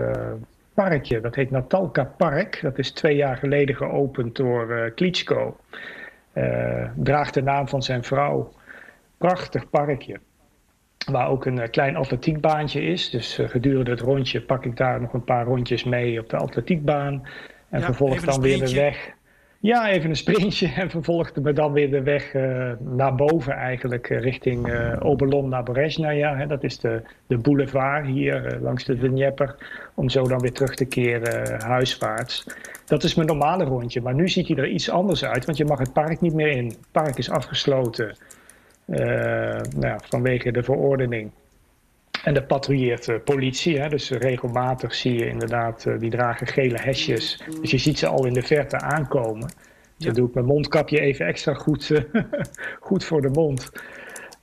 [0.75, 1.21] parkje.
[1.21, 2.59] Dat heet Natalka Park.
[2.63, 5.57] Dat is twee jaar geleden geopend door uh, Klitschko.
[6.35, 8.53] Uh, draagt de naam van zijn vrouw.
[9.19, 10.21] Prachtig parkje.
[11.11, 13.11] Waar ook een uh, klein atletiekbaantje is.
[13.11, 17.29] Dus gedurende het rondje pak ik daar nog een paar rondjes mee op de atletiekbaan.
[17.69, 19.13] En ja, vervolg dan weer de weg.
[19.65, 24.11] Ja, even een sprintje en vervolgde me dan weer de weg uh, naar boven eigenlijk,
[24.11, 26.37] uh, richting uh, Oberlon naar Brezhnaya.
[26.37, 26.47] Hè.
[26.47, 29.57] Dat is de, de boulevard hier langs de Dnieper,
[29.95, 32.47] om zo dan weer terug te keren huiswaarts.
[32.87, 35.65] Dat is mijn normale rondje, maar nu ziet hij er iets anders uit, want je
[35.65, 36.67] mag het park niet meer in.
[36.67, 38.17] Het park is afgesloten
[39.77, 41.31] nou, vanwege de verordening.
[42.25, 46.79] En er patrouilleert uh, politie, hè, dus regelmatig zie je inderdaad, uh, die dragen gele
[46.81, 47.43] hesjes.
[47.61, 49.47] Dus je ziet ze al in de verte aankomen.
[49.47, 49.55] Dus
[49.97, 50.07] ja.
[50.07, 52.01] dan doe ik mijn mondkapje even extra goed, uh,
[52.81, 53.73] goed voor de mond.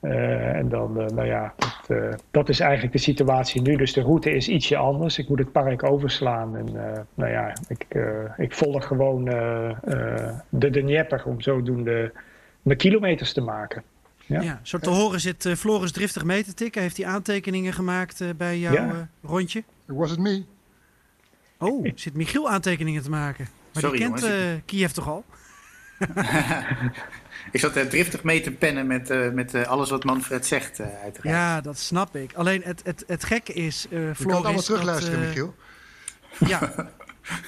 [0.01, 1.53] en dan, nou ja,
[1.88, 3.75] dat, dat, is eigenlijk de situatie nu.
[3.75, 5.17] Dus de route is ietsje anders.
[5.17, 6.57] Ik moet het park overslaan.
[6.57, 6.67] En
[7.13, 7.86] nou ja, ik,
[8.38, 9.25] ik volg gewoon
[10.49, 12.11] de Dnieper om zodoende
[12.61, 13.84] mijn kilometers te maken.
[14.32, 14.41] Ja.
[14.41, 14.59] ja.
[14.63, 16.82] zo te horen zit uh, Floris driftig mee te tikken.
[16.82, 18.86] Heeft hij aantekeningen gemaakt uh, bij jouw ja.
[18.86, 19.63] uh, rondje?
[19.86, 20.43] Was it me?
[21.57, 23.47] Oh, zit Michiel aantekeningen te maken?
[23.73, 25.25] Maar Sorry, die kent jongens, Kiev toch al?
[27.51, 31.36] ik zat driftig mee te pennen met, met alles wat Manfred zegt, uiteraard.
[31.36, 32.34] Ja, dat snap ik.
[32.34, 34.17] Alleen het, het, het gekke is, Floris...
[34.17, 35.55] Je kan het allemaal terugluisteren, Michiel.
[36.39, 36.73] Ja,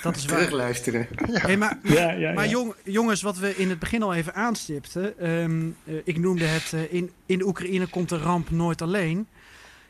[0.02, 0.38] Dat is waar.
[0.38, 1.08] Terugluisteren.
[1.16, 5.32] Hey, maar ja, ja, maar jong, jongens, wat we in het begin al even aanstipten.
[5.32, 9.28] Um, ik noemde het, uh, in, in Oekraïne komt de ramp nooit alleen.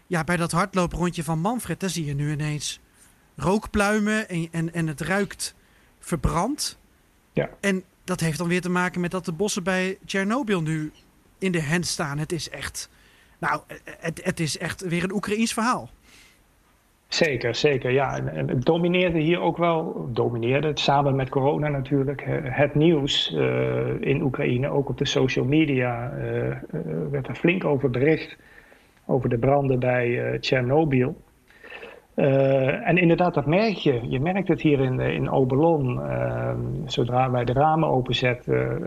[0.07, 2.79] Ja, bij dat hardlooprondje van Manfred, daar zie je nu ineens
[3.35, 5.55] rookpluimen en, en, en het ruikt
[5.99, 6.77] verbrand.
[7.31, 7.49] Ja.
[7.59, 10.91] En dat heeft dan weer te maken met dat de bossen bij Tsjernobyl nu
[11.39, 12.17] in de hand staan.
[12.17, 12.89] Het is echt,
[13.39, 13.61] nou,
[13.99, 15.91] het, het is echt weer een Oekraïens verhaal.
[17.13, 17.91] Zeker, zeker.
[17.91, 23.33] Ja, en het domineerde hier ook wel, domineerde het samen met corona natuurlijk, het nieuws
[23.35, 26.55] uh, in Oekraïne, ook op de social media, uh, uh,
[27.11, 28.37] werd er flink over bericht
[29.05, 31.15] over de branden bij Tsjernobyl.
[32.15, 33.99] en inderdaad, dat merk je.
[34.09, 36.01] Je merkt het hier in, in Obelon.
[36.85, 38.81] zodra wij de ramen openzetten,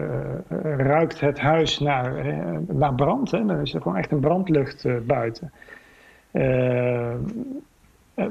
[0.76, 2.34] ruikt het huis naar,
[2.68, 3.30] naar brand.
[3.30, 3.62] Hè?
[3.62, 5.52] Is er gewoon echt een brandlucht buiten.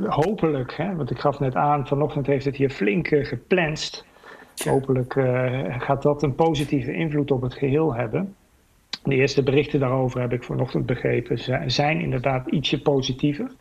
[0.04, 4.06] Eh, hopelijk, hè, want ik gaf net aan, vanochtend heeft het hier flink uh, geplanst.
[4.64, 8.36] Hopelijk uh, gaat dat een positieve invloed op het geheel hebben.
[9.04, 13.52] De eerste berichten daarover heb ik vanochtend begrepen, zijn inderdaad ietsje positiever.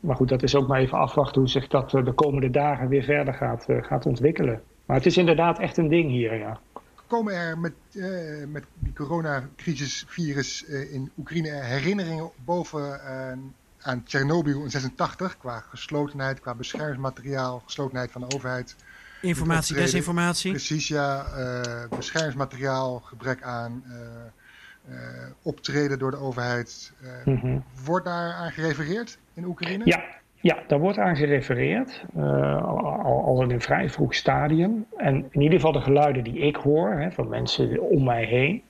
[0.00, 3.02] maar goed, dat is ook maar even afwachten hoe zich dat de komende dagen weer
[3.02, 4.62] verder gaat, gaat ontwikkelen.
[4.86, 6.60] Maar het is inderdaad echt een ding hier, ja.
[7.06, 7.72] Komen er met,
[8.48, 13.00] met die coronacrisis, virus in Oekraïne herinneringen boven
[13.86, 18.76] aan Tsjernobyl in 86 qua geslotenheid, qua beschermingsmateriaal, geslotenheid van de overheid.
[19.20, 20.50] Informatie, desinformatie.
[20.50, 21.26] Precies, ja.
[21.38, 23.94] Uh, beschermingsmateriaal, gebrek aan uh,
[24.88, 24.98] uh,
[25.42, 26.92] optreden door de overheid.
[27.24, 29.84] Mm Wordt daar aan gerefereerd in Oekraïne?
[29.84, 34.86] Ja, ja, daar wordt aan gerefereerd, al, al, in een vrij vroeg stadium.
[34.96, 38.62] En in ieder geval de geluiden die ik hoor hè, van mensen om mij heen,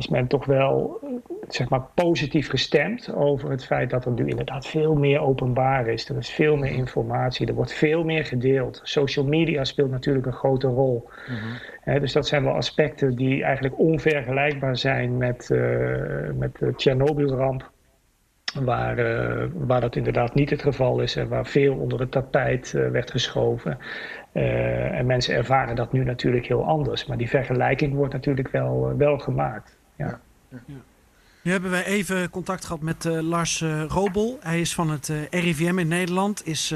[0.00, 1.00] is men toch wel
[1.48, 6.08] zeg maar, positief gestemd over het feit dat er nu inderdaad veel meer openbaar is.
[6.08, 8.80] Er is veel meer informatie, er wordt veel meer gedeeld.
[8.82, 11.08] Social media speelt natuurlijk een grote rol.
[11.84, 12.00] Mhm.
[12.00, 15.58] dus dat zijn wel aspecten die eigenlijk onvergelijkbaar zijn met, uh,
[16.34, 17.70] met de Tsjernobyl-ramp.
[18.60, 22.72] Waar, uh, waar dat inderdaad niet het geval is en waar veel onder het tapijt
[22.76, 23.78] uh, werd geschoven.
[24.32, 27.06] en mensen ervaren dat nu natuurlijk heel anders.
[27.06, 29.79] Maar die vergelijking wordt natuurlijk wel, wel gemaakt.
[30.00, 30.20] Ja.
[30.66, 30.74] ja.
[31.42, 34.38] Nu hebben wij even contact gehad met uh, Lars uh, Robel.
[34.42, 36.46] Hij is van het uh, eh, RIVM in Nederland.
[36.46, 36.74] Is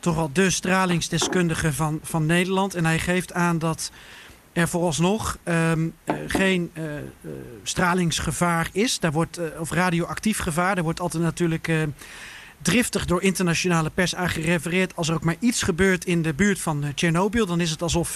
[0.00, 2.74] toch wel de stralingsdeskundige van, van Nederland.
[2.74, 3.90] En hij geeft aan dat
[4.52, 5.94] er vooralsnog um,
[6.26, 6.72] geen
[7.62, 8.98] stralingsgevaar is.
[8.98, 10.74] Daar wordt, of radioactief gevaar.
[10.74, 11.70] Daar wordt altijd natuurlijk
[12.62, 14.96] driftig door internationale pers aan gerefereerd.
[14.96, 18.12] Als er ook maar iets gebeurt in de buurt van Tsjernobyl, dan is het alsof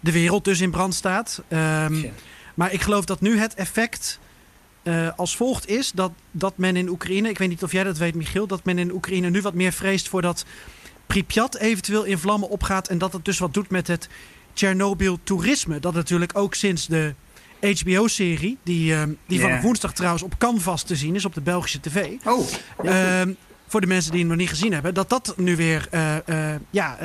[0.00, 1.42] de wereld dus in brand staat.
[1.48, 2.12] Um,
[2.54, 4.18] maar ik geloof dat nu het effect
[4.82, 7.98] uh, als volgt is dat, dat men in Oekraïne, ik weet niet of jij dat
[7.98, 10.44] weet, Michiel, dat men in Oekraïne nu wat meer vreest voor dat
[11.06, 14.08] Pripyat eventueel in vlammen opgaat en dat het dus wat doet met het
[14.54, 15.80] Chernobyl-toerisme.
[15.80, 17.14] Dat natuurlijk ook sinds de
[17.60, 19.50] HBO-serie, die, uh, die yeah.
[19.52, 22.12] van woensdag trouwens op Canvas te zien is op de Belgische tv.
[22.24, 22.48] Oh.
[22.82, 23.20] Uh,
[23.66, 26.98] voor de mensen die het nog niet gezien hebben, dat dat nu weer uh, ja,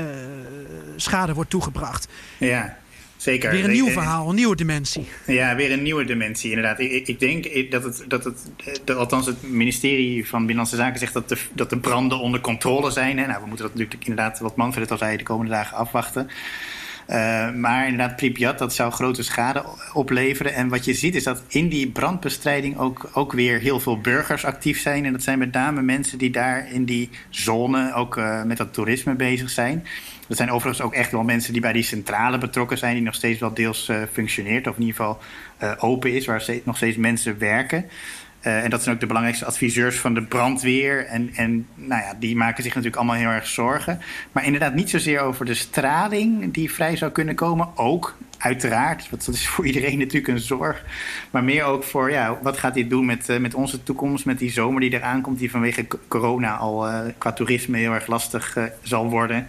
[0.96, 2.08] schade wordt toegebracht.
[2.38, 2.78] Ja.
[3.18, 3.52] Zeker.
[3.52, 5.08] Weer een nieuw verhaal, een nieuwe dimensie.
[5.26, 6.80] Ja, weer een nieuwe dimensie, inderdaad.
[6.80, 8.52] Ik, ik denk dat het, dat het,
[8.84, 12.92] dat, althans het ministerie van Binnenlandse Zaken zegt dat de, dat de branden onder controle
[12.92, 13.18] zijn.
[13.18, 13.28] Hè.
[13.28, 16.30] Nou, we moeten dat natuurlijk inderdaad, wat Manfred al zei, de komende dagen afwachten.
[17.10, 19.64] Uh, maar inderdaad, Pripyat, dat zou grote schade
[19.94, 20.54] opleveren.
[20.54, 24.46] En wat je ziet is dat in die brandbestrijding ook, ook weer heel veel burgers
[24.46, 25.06] actief zijn.
[25.06, 28.74] En dat zijn met name mensen die daar in die zone ook uh, met dat
[28.74, 29.86] toerisme bezig zijn.
[30.28, 33.16] Dat zijn overigens ook echt wel mensen die bij die centrale betrokken zijn, die nog
[33.16, 35.20] steeds wel deels uh, functioneert, of in ieder geval
[35.64, 37.86] uh, open is, waar nog steeds mensen werken.
[38.42, 41.06] Uh, en dat zijn ook de belangrijkste adviseurs van de brandweer.
[41.06, 44.02] En, en nou ja, die maken zich natuurlijk allemaal heel erg zorgen.
[44.32, 47.68] Maar inderdaad niet zozeer over de straling die vrij zou kunnen komen.
[47.76, 49.10] Ook, uiteraard.
[49.10, 50.84] Want dat is voor iedereen natuurlijk een zorg.
[51.32, 54.26] Maar meer ook voor, ja, wat gaat dit doen met, met onze toekomst?
[54.26, 58.58] Met die zomer die eraan komt, die vanwege corona al qua toerisme heel erg lastig
[58.82, 59.48] zal worden.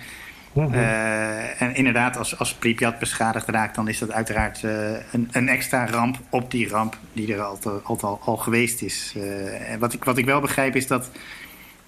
[0.54, 5.48] Eh, en inderdaad, als, als Pripyat beschadigd raakt, dan is dat uiteraard eh, een, een
[5.48, 9.14] extra ramp op die ramp die er al, al, al, al geweest is.
[9.16, 11.10] Eh, en wat, ik, wat ik wel begrijp is dat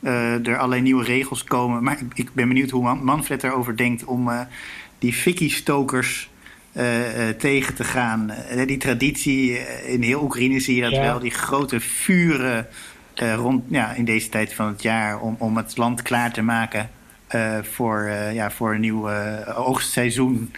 [0.03, 1.83] er allerlei nieuwe regels komen.
[1.83, 4.31] Maar ik, ik ben benieuwd hoe Man- Manfred erover denkt om
[4.99, 6.31] die fikkie-stokers
[7.39, 8.33] tegen te gaan.
[8.67, 11.01] Die traditie, in heel Oekraïne zie je dat Ja.
[11.01, 12.67] wel, die grote vuren
[13.15, 16.91] rond, ja, in deze tijd van het jaar om, om het land klaar te maken
[17.63, 20.51] voor, eh, ja, voor een nieuw eh, oogstseizoen.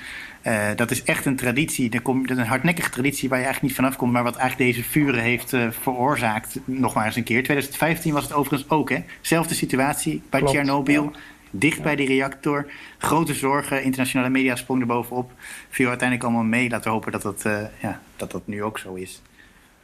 [0.42, 1.90] Eh, dat is echt een traditie.
[1.90, 4.36] Daar kom, dat is een hardnekkige traditie waar je eigenlijk niet vanaf komt, maar wat
[4.36, 6.58] eigenlijk deze vuren heeft eh, veroorzaakt.
[6.64, 7.42] Nog maar eens een keer.
[7.42, 8.98] 2015 was het overigens ook, hè?
[9.20, 11.02] Zelfde situatie bij Tsjernobyl.
[11.12, 11.18] ja.
[11.54, 12.66] Dicht bij die reactor.
[12.98, 13.82] Grote zorgen.
[13.82, 15.30] Internationale media sprongen er bovenop.
[15.68, 16.68] Viel uiteindelijk allemaal mee.
[16.70, 19.22] Laten we hopen dat dat, eh, ja, dat, dat nu ook zo is.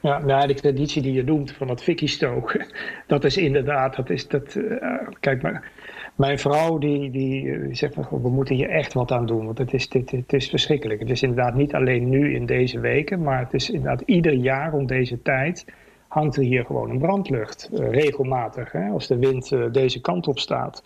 [0.01, 2.67] Ja, nou, de traditie die je noemt van het fikkie stoken,
[3.07, 4.55] dat is inderdaad, dat is dat.
[4.55, 5.71] eh, kijk maar,
[6.19, 9.59] mijn vrouw die, die, zegt van, "Goh, we moeten hier echt wat aan doen, want
[9.59, 11.01] het is, dit, het is verschrikkelijk.
[11.01, 14.73] Het is inderdaad niet alleen nu in deze weken, maar het is inderdaad ieder jaar
[14.73, 15.65] om deze tijd
[16.09, 20.29] hangt er hier gewoon een brandlucht, eh, regelmatig, hè, als de wind eh, deze kant
[20.29, 20.83] op staat.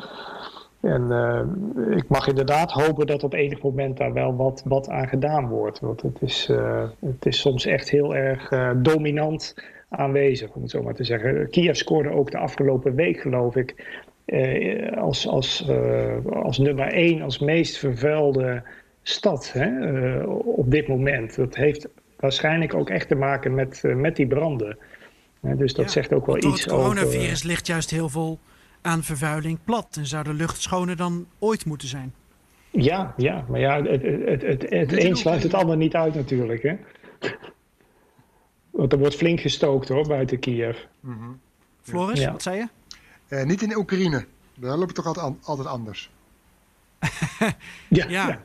[0.81, 5.09] En eh, ik mag inderdaad hopen dat op enig moment daar wel wat, wat aan
[5.09, 5.81] gedaan wordt.
[5.81, 6.51] Want het is,
[7.01, 9.55] het is soms echt heel erg dominant
[9.89, 11.51] aanwezig, om het zo maar te zeggen.
[11.51, 14.01] Kiev scoorde ook de afgelopen week, geloof ik,
[14.33, 18.63] eh, als, als, eh, als nummer één, als meest vervuilde
[19.03, 19.67] stad hè,
[20.21, 21.37] eh, op dit moment.
[21.37, 24.79] Dat heeft waarschijnlijk ook echt te maken met, met die branden.
[25.41, 26.85] Dus dat Ja, zegt ook wel Door iets het over...
[26.85, 28.39] coronavirus ligt juist heel veel
[28.81, 29.97] aan vervuiling plat.
[29.99, 32.15] En zou de lucht schoner dan ooit moeten zijn.
[32.71, 36.15] Ja, ja, maar ja, het, het, het, het, het een sluit het ander niet uit
[36.15, 36.63] natuurlijk.
[36.63, 36.75] Hè?
[38.71, 40.79] Want er wordt flink gestookt hoor, buiten Kiev.
[41.83, 42.33] Floris, Ja.
[42.33, 42.67] wat zei je?
[43.33, 44.27] Eh, niet in Oekraïne.
[44.55, 46.11] Daar loopt het toch altijd, an- altijd anders.
[47.89, 48.41] Ja, Ja.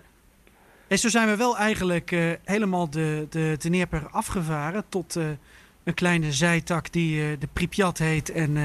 [0.88, 5.26] En zo zijn we wel eigenlijk eh, helemaal de, de, de Dnieper afgevaren tot eh,
[5.84, 8.64] een kleine zijtak die eh, de Pripyat heet en, eh,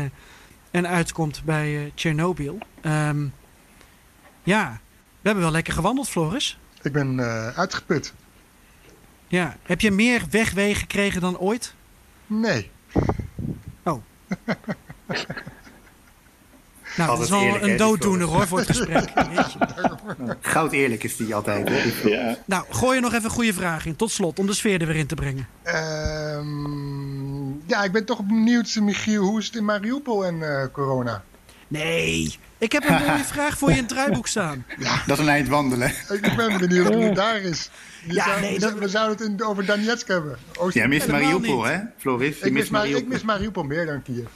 [0.71, 2.59] en uitkomt bij eh Tsjernobyl.
[2.81, 3.27] Ehm,
[4.43, 4.81] ja,
[5.21, 6.59] we hebben wel lekker gewandeld, Floris.
[6.83, 8.15] Ik ben eh, uitgeput.
[9.29, 9.57] Ja.
[9.63, 11.75] Heb je meer wegwegen gekregen dan ooit?
[12.27, 12.71] Nee.
[16.97, 19.13] Nou, dat is wel eerlijk, een dooddoener hoor voor het gesprek.
[20.41, 21.69] Goud eerlijk is die altijd.
[21.69, 22.09] Hè?
[22.09, 22.37] Ja.
[22.45, 23.97] Nou, gooi er nog even een goede vraag in.
[23.97, 25.49] Tot slot, om de sfeer er weer in te brengen.
[25.63, 31.23] Ehm, ja, ik ben toch benieuwd, Michiel, hoe is het in Mariupol en eh, corona?
[31.69, 34.65] Nee, ik heb een mooie vraag voor je in het draaiboek staan.
[35.07, 35.89] Dat is een eind wandelen.
[36.09, 37.71] Ik ben benieuwd hoe het daar is.
[38.07, 40.37] Je Ja, zou- nee, we, dat- zou- we zouden het in, over Donetsk hebben.
[40.59, 41.71] Oost- Jij mist Mariupol, niet.
[41.73, 42.39] hè, Floris?
[42.39, 43.09] Je ik, mis ik Mariupol.
[43.09, 44.27] mis Mariupol meer dan Kiev.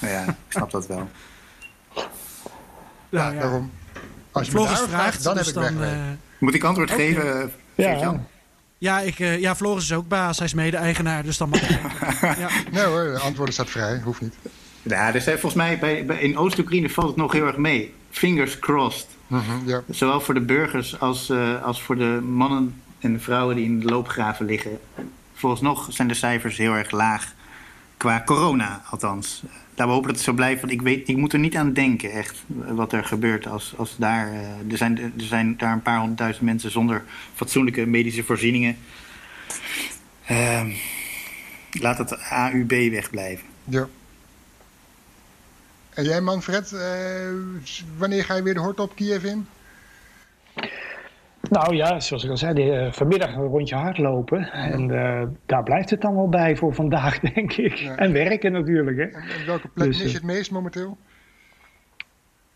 [0.00, 1.10] Nou ja, ik snap dat wel.
[3.08, 3.40] Ja, Nou ja.
[3.40, 3.70] daarom.
[4.32, 5.78] Als je Floris vraagt, dan dus heb ik dan...
[5.78, 6.00] wegwerk.
[6.00, 6.06] eh,
[6.38, 7.42] Moet ik antwoord geven,
[7.74, 8.20] eh, Ja.
[8.78, 10.36] Ja, ik, eh, ja, Floris is ook baas.
[10.38, 11.80] Hij is mede-eigenaar, dus dan mag ik.
[12.38, 12.48] ja.
[12.70, 14.00] Nee hoor, de antwoorden staat vrij.
[14.04, 14.34] Hoeft niet.
[14.82, 17.94] Ja, er zijn volgens mij bij, bij, in Oost-Oekraïne valt het nog heel erg mee.
[18.10, 19.06] Fingers crossed.
[19.26, 19.82] Mhm, ja.
[19.90, 23.80] Zowel voor de burgers als, eh, als voor de mannen en de vrouwen die in
[23.80, 24.78] de loopgraven liggen.
[25.34, 27.32] Vooralsnog zijn de cijfers heel erg laag.
[27.96, 29.42] Qua corona, althans.
[29.78, 30.60] Laten we hopen dat het zo blijft.
[30.60, 32.42] Want ik, weet, ik moet er niet aan denken, echt.
[32.46, 34.32] Wat er gebeurt als, als daar.
[34.32, 37.04] eh, er, zijn, er zijn daar een paar honderdduizend mensen zonder
[37.34, 38.76] fatsoenlijke medische voorzieningen.
[40.26, 40.70] Ehm,
[41.70, 43.46] laat het AUB wegblijven.
[43.64, 43.88] ja.
[45.90, 47.32] En jij Manfred, eh,
[47.96, 49.46] wanneer ga je weer de hort op Kiev in?
[51.50, 54.52] Nou ja, zoals ik al zei, die, eh, vanmiddag een rondje hardlopen.
[54.52, 57.74] En eh, daar blijft het dan wel bij voor vandaag, denk ik.
[57.74, 57.96] Ja.
[57.96, 58.96] En werken natuurlijk.
[58.96, 59.04] Hè.
[59.04, 60.98] En, en welke plek Dus, mis je eh, het meest momenteel?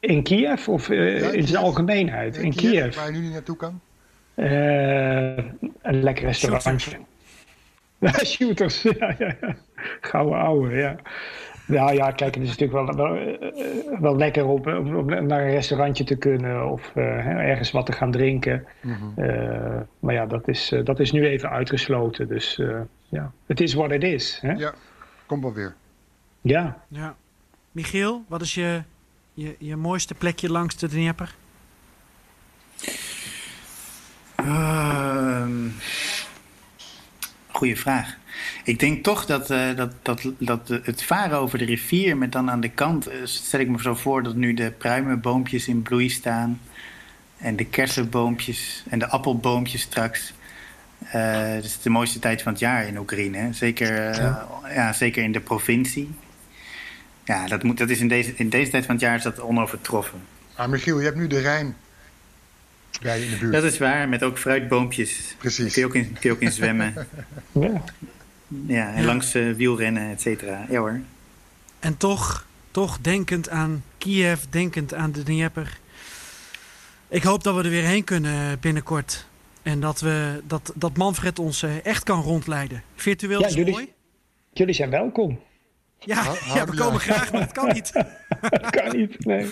[0.01, 1.47] In Kiev of Ja, in Kiev.
[1.49, 2.36] zijn algemeenheid?
[2.36, 2.97] In Kiev.
[2.97, 3.80] Waar je nu niet naartoe kan?
[4.34, 6.99] Een lekker restaurantje.
[8.24, 8.82] Shooters.
[8.99, 9.57] Ja, ja, ja.
[10.01, 10.97] Gouden ouwe, ja.
[11.67, 16.05] Nou ja, kijk, het is natuurlijk wel, wel, eh, wel lekker om, naar een restaurantje
[16.05, 18.67] te kunnen of eh, hè, ergens wat te gaan drinken.
[18.81, 19.21] Mhm.
[19.21, 22.29] Eh, maar ja, dat is, eh, dat is nu even uitgesloten.
[22.29, 24.39] Dus eh, ja, het is wat het is.
[24.41, 24.53] Hè?
[24.53, 24.75] Ja,
[25.27, 25.75] komt wel weer.
[26.41, 26.83] Ja.
[26.89, 27.17] ja.
[27.73, 28.83] Michiel, wat is je,
[29.35, 31.35] je, je mooiste plekje langs de Dnieper?
[34.37, 35.69] Ehm,
[37.51, 38.21] goeie vraag.
[38.64, 42.51] Ik denk toch dat, eh, dat, dat, dat het varen over de rivier met dan
[42.51, 43.07] aan de kant...
[43.07, 46.61] eh, stel ik me zo voor dat nu de pruimenboompjes in bloei staan...
[47.38, 50.32] en de kersenboompjes en de appelboompjes straks.
[51.11, 53.36] Eh het is de mooiste tijd van het jaar in Oekraïne.
[53.36, 53.53] hè.
[53.53, 54.36] Zeker, eh,
[54.74, 54.93] ja.
[54.93, 56.11] zeker in de provincie.
[57.24, 59.40] Ja, dat, moet, dat is in, deze, in deze tijd van het jaar is dat
[59.40, 60.20] onovertroffen.
[60.57, 61.76] Maar Michiel, je hebt nu de Rijn.
[63.03, 63.53] bij je in de buurt.
[63.53, 65.34] Dat is waar, met ook fruitboompjes.
[65.38, 65.72] Precies.
[65.72, 66.95] Kun je ook in, kun je ook in zwemmen.
[67.53, 67.82] Ja.
[68.66, 70.66] Ja, en langs eh, wielrennen, et cetera.
[70.68, 71.00] Ja hoor.
[71.80, 75.78] En toch, toch denkend aan Kiev, denkend aan de Dnieper.
[77.09, 79.26] Ik hoop dat we er weer heen kunnen binnenkort.
[79.62, 82.82] En dat, we, dat, dat Manfred ons eh, echt kan rondleiden.
[82.94, 83.92] Virtueel Ja, is jullie- mooi.
[84.53, 85.40] Jullie zijn welkom.
[85.98, 87.92] Ja, Ha- ja, we komen graag, maar het kan niet.
[88.40, 89.24] Dat kan niet.
[89.24, 89.48] Nee.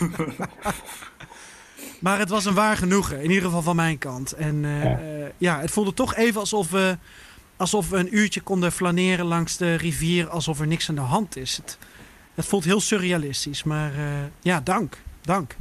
[2.00, 4.32] Maar het was een waar genoegen, in ieder geval van mijn kant.
[4.32, 4.98] En eh, Ja.
[4.98, 6.96] eh, ja, het voelde toch even alsof we,
[7.60, 11.36] alsof we een uurtje konden flaneren langs de rivier, alsof er niks aan de hand
[11.36, 11.56] is.
[11.56, 11.78] Het,
[12.34, 14.04] het voelt heel surrealistisch, maar eh,
[14.40, 14.96] ja, dank.
[15.22, 15.56] Dank.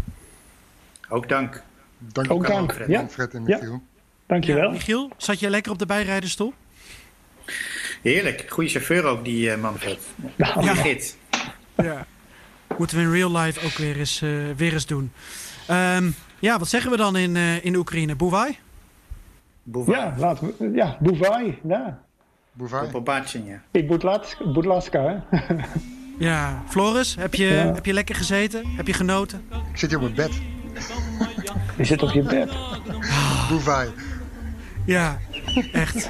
[1.09, 1.63] Ook dank.
[1.97, 2.99] Dank Ook dank, Manfred, ja.
[2.99, 3.57] Manfred en Ja.
[3.57, 3.81] Michiel.
[4.27, 4.63] Dankjewel.
[4.63, 6.53] Ja, Michiel, zat je lekker op de bijrijderstoel?
[8.01, 8.45] Heerlijk.
[8.49, 9.99] Goede chauffeur ook, die eh Manfred.
[10.35, 10.75] Nou, Ja.
[10.75, 11.15] gids.
[11.77, 12.05] Ja.
[12.77, 15.11] Moeten we in real life ook weer eens, eh, weer eens doen.
[15.67, 18.15] Ehm, ja, wat zeggen we dan in, eh, in Oekraïne?
[18.15, 18.57] Boevai?
[19.71, 19.91] Boeva.
[19.95, 20.71] ja, laten we.
[20.73, 21.59] Ja, Buvai.
[21.67, 21.99] Ja.
[22.53, 22.91] Bouvard.
[22.91, 23.61] Pobacin, ja.
[23.71, 23.87] Ik
[24.91, 25.15] hè?
[26.17, 27.73] Ja, Floris, heb je, Ja.
[27.73, 28.63] heb je lekker gezeten?
[28.75, 29.41] Heb je genoten?
[29.71, 30.41] Ik zit hier op mijn bed.
[31.77, 32.51] Je zit op je bed.
[33.49, 33.89] Bouvard.
[34.85, 35.17] Ja,
[35.71, 36.09] echt.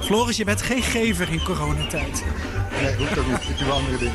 [0.00, 2.24] Floris, je bent geen gever in coronatijd.
[2.82, 3.48] Nee, hoeft ook niet.
[3.48, 4.14] Ik doe wel andere dingen.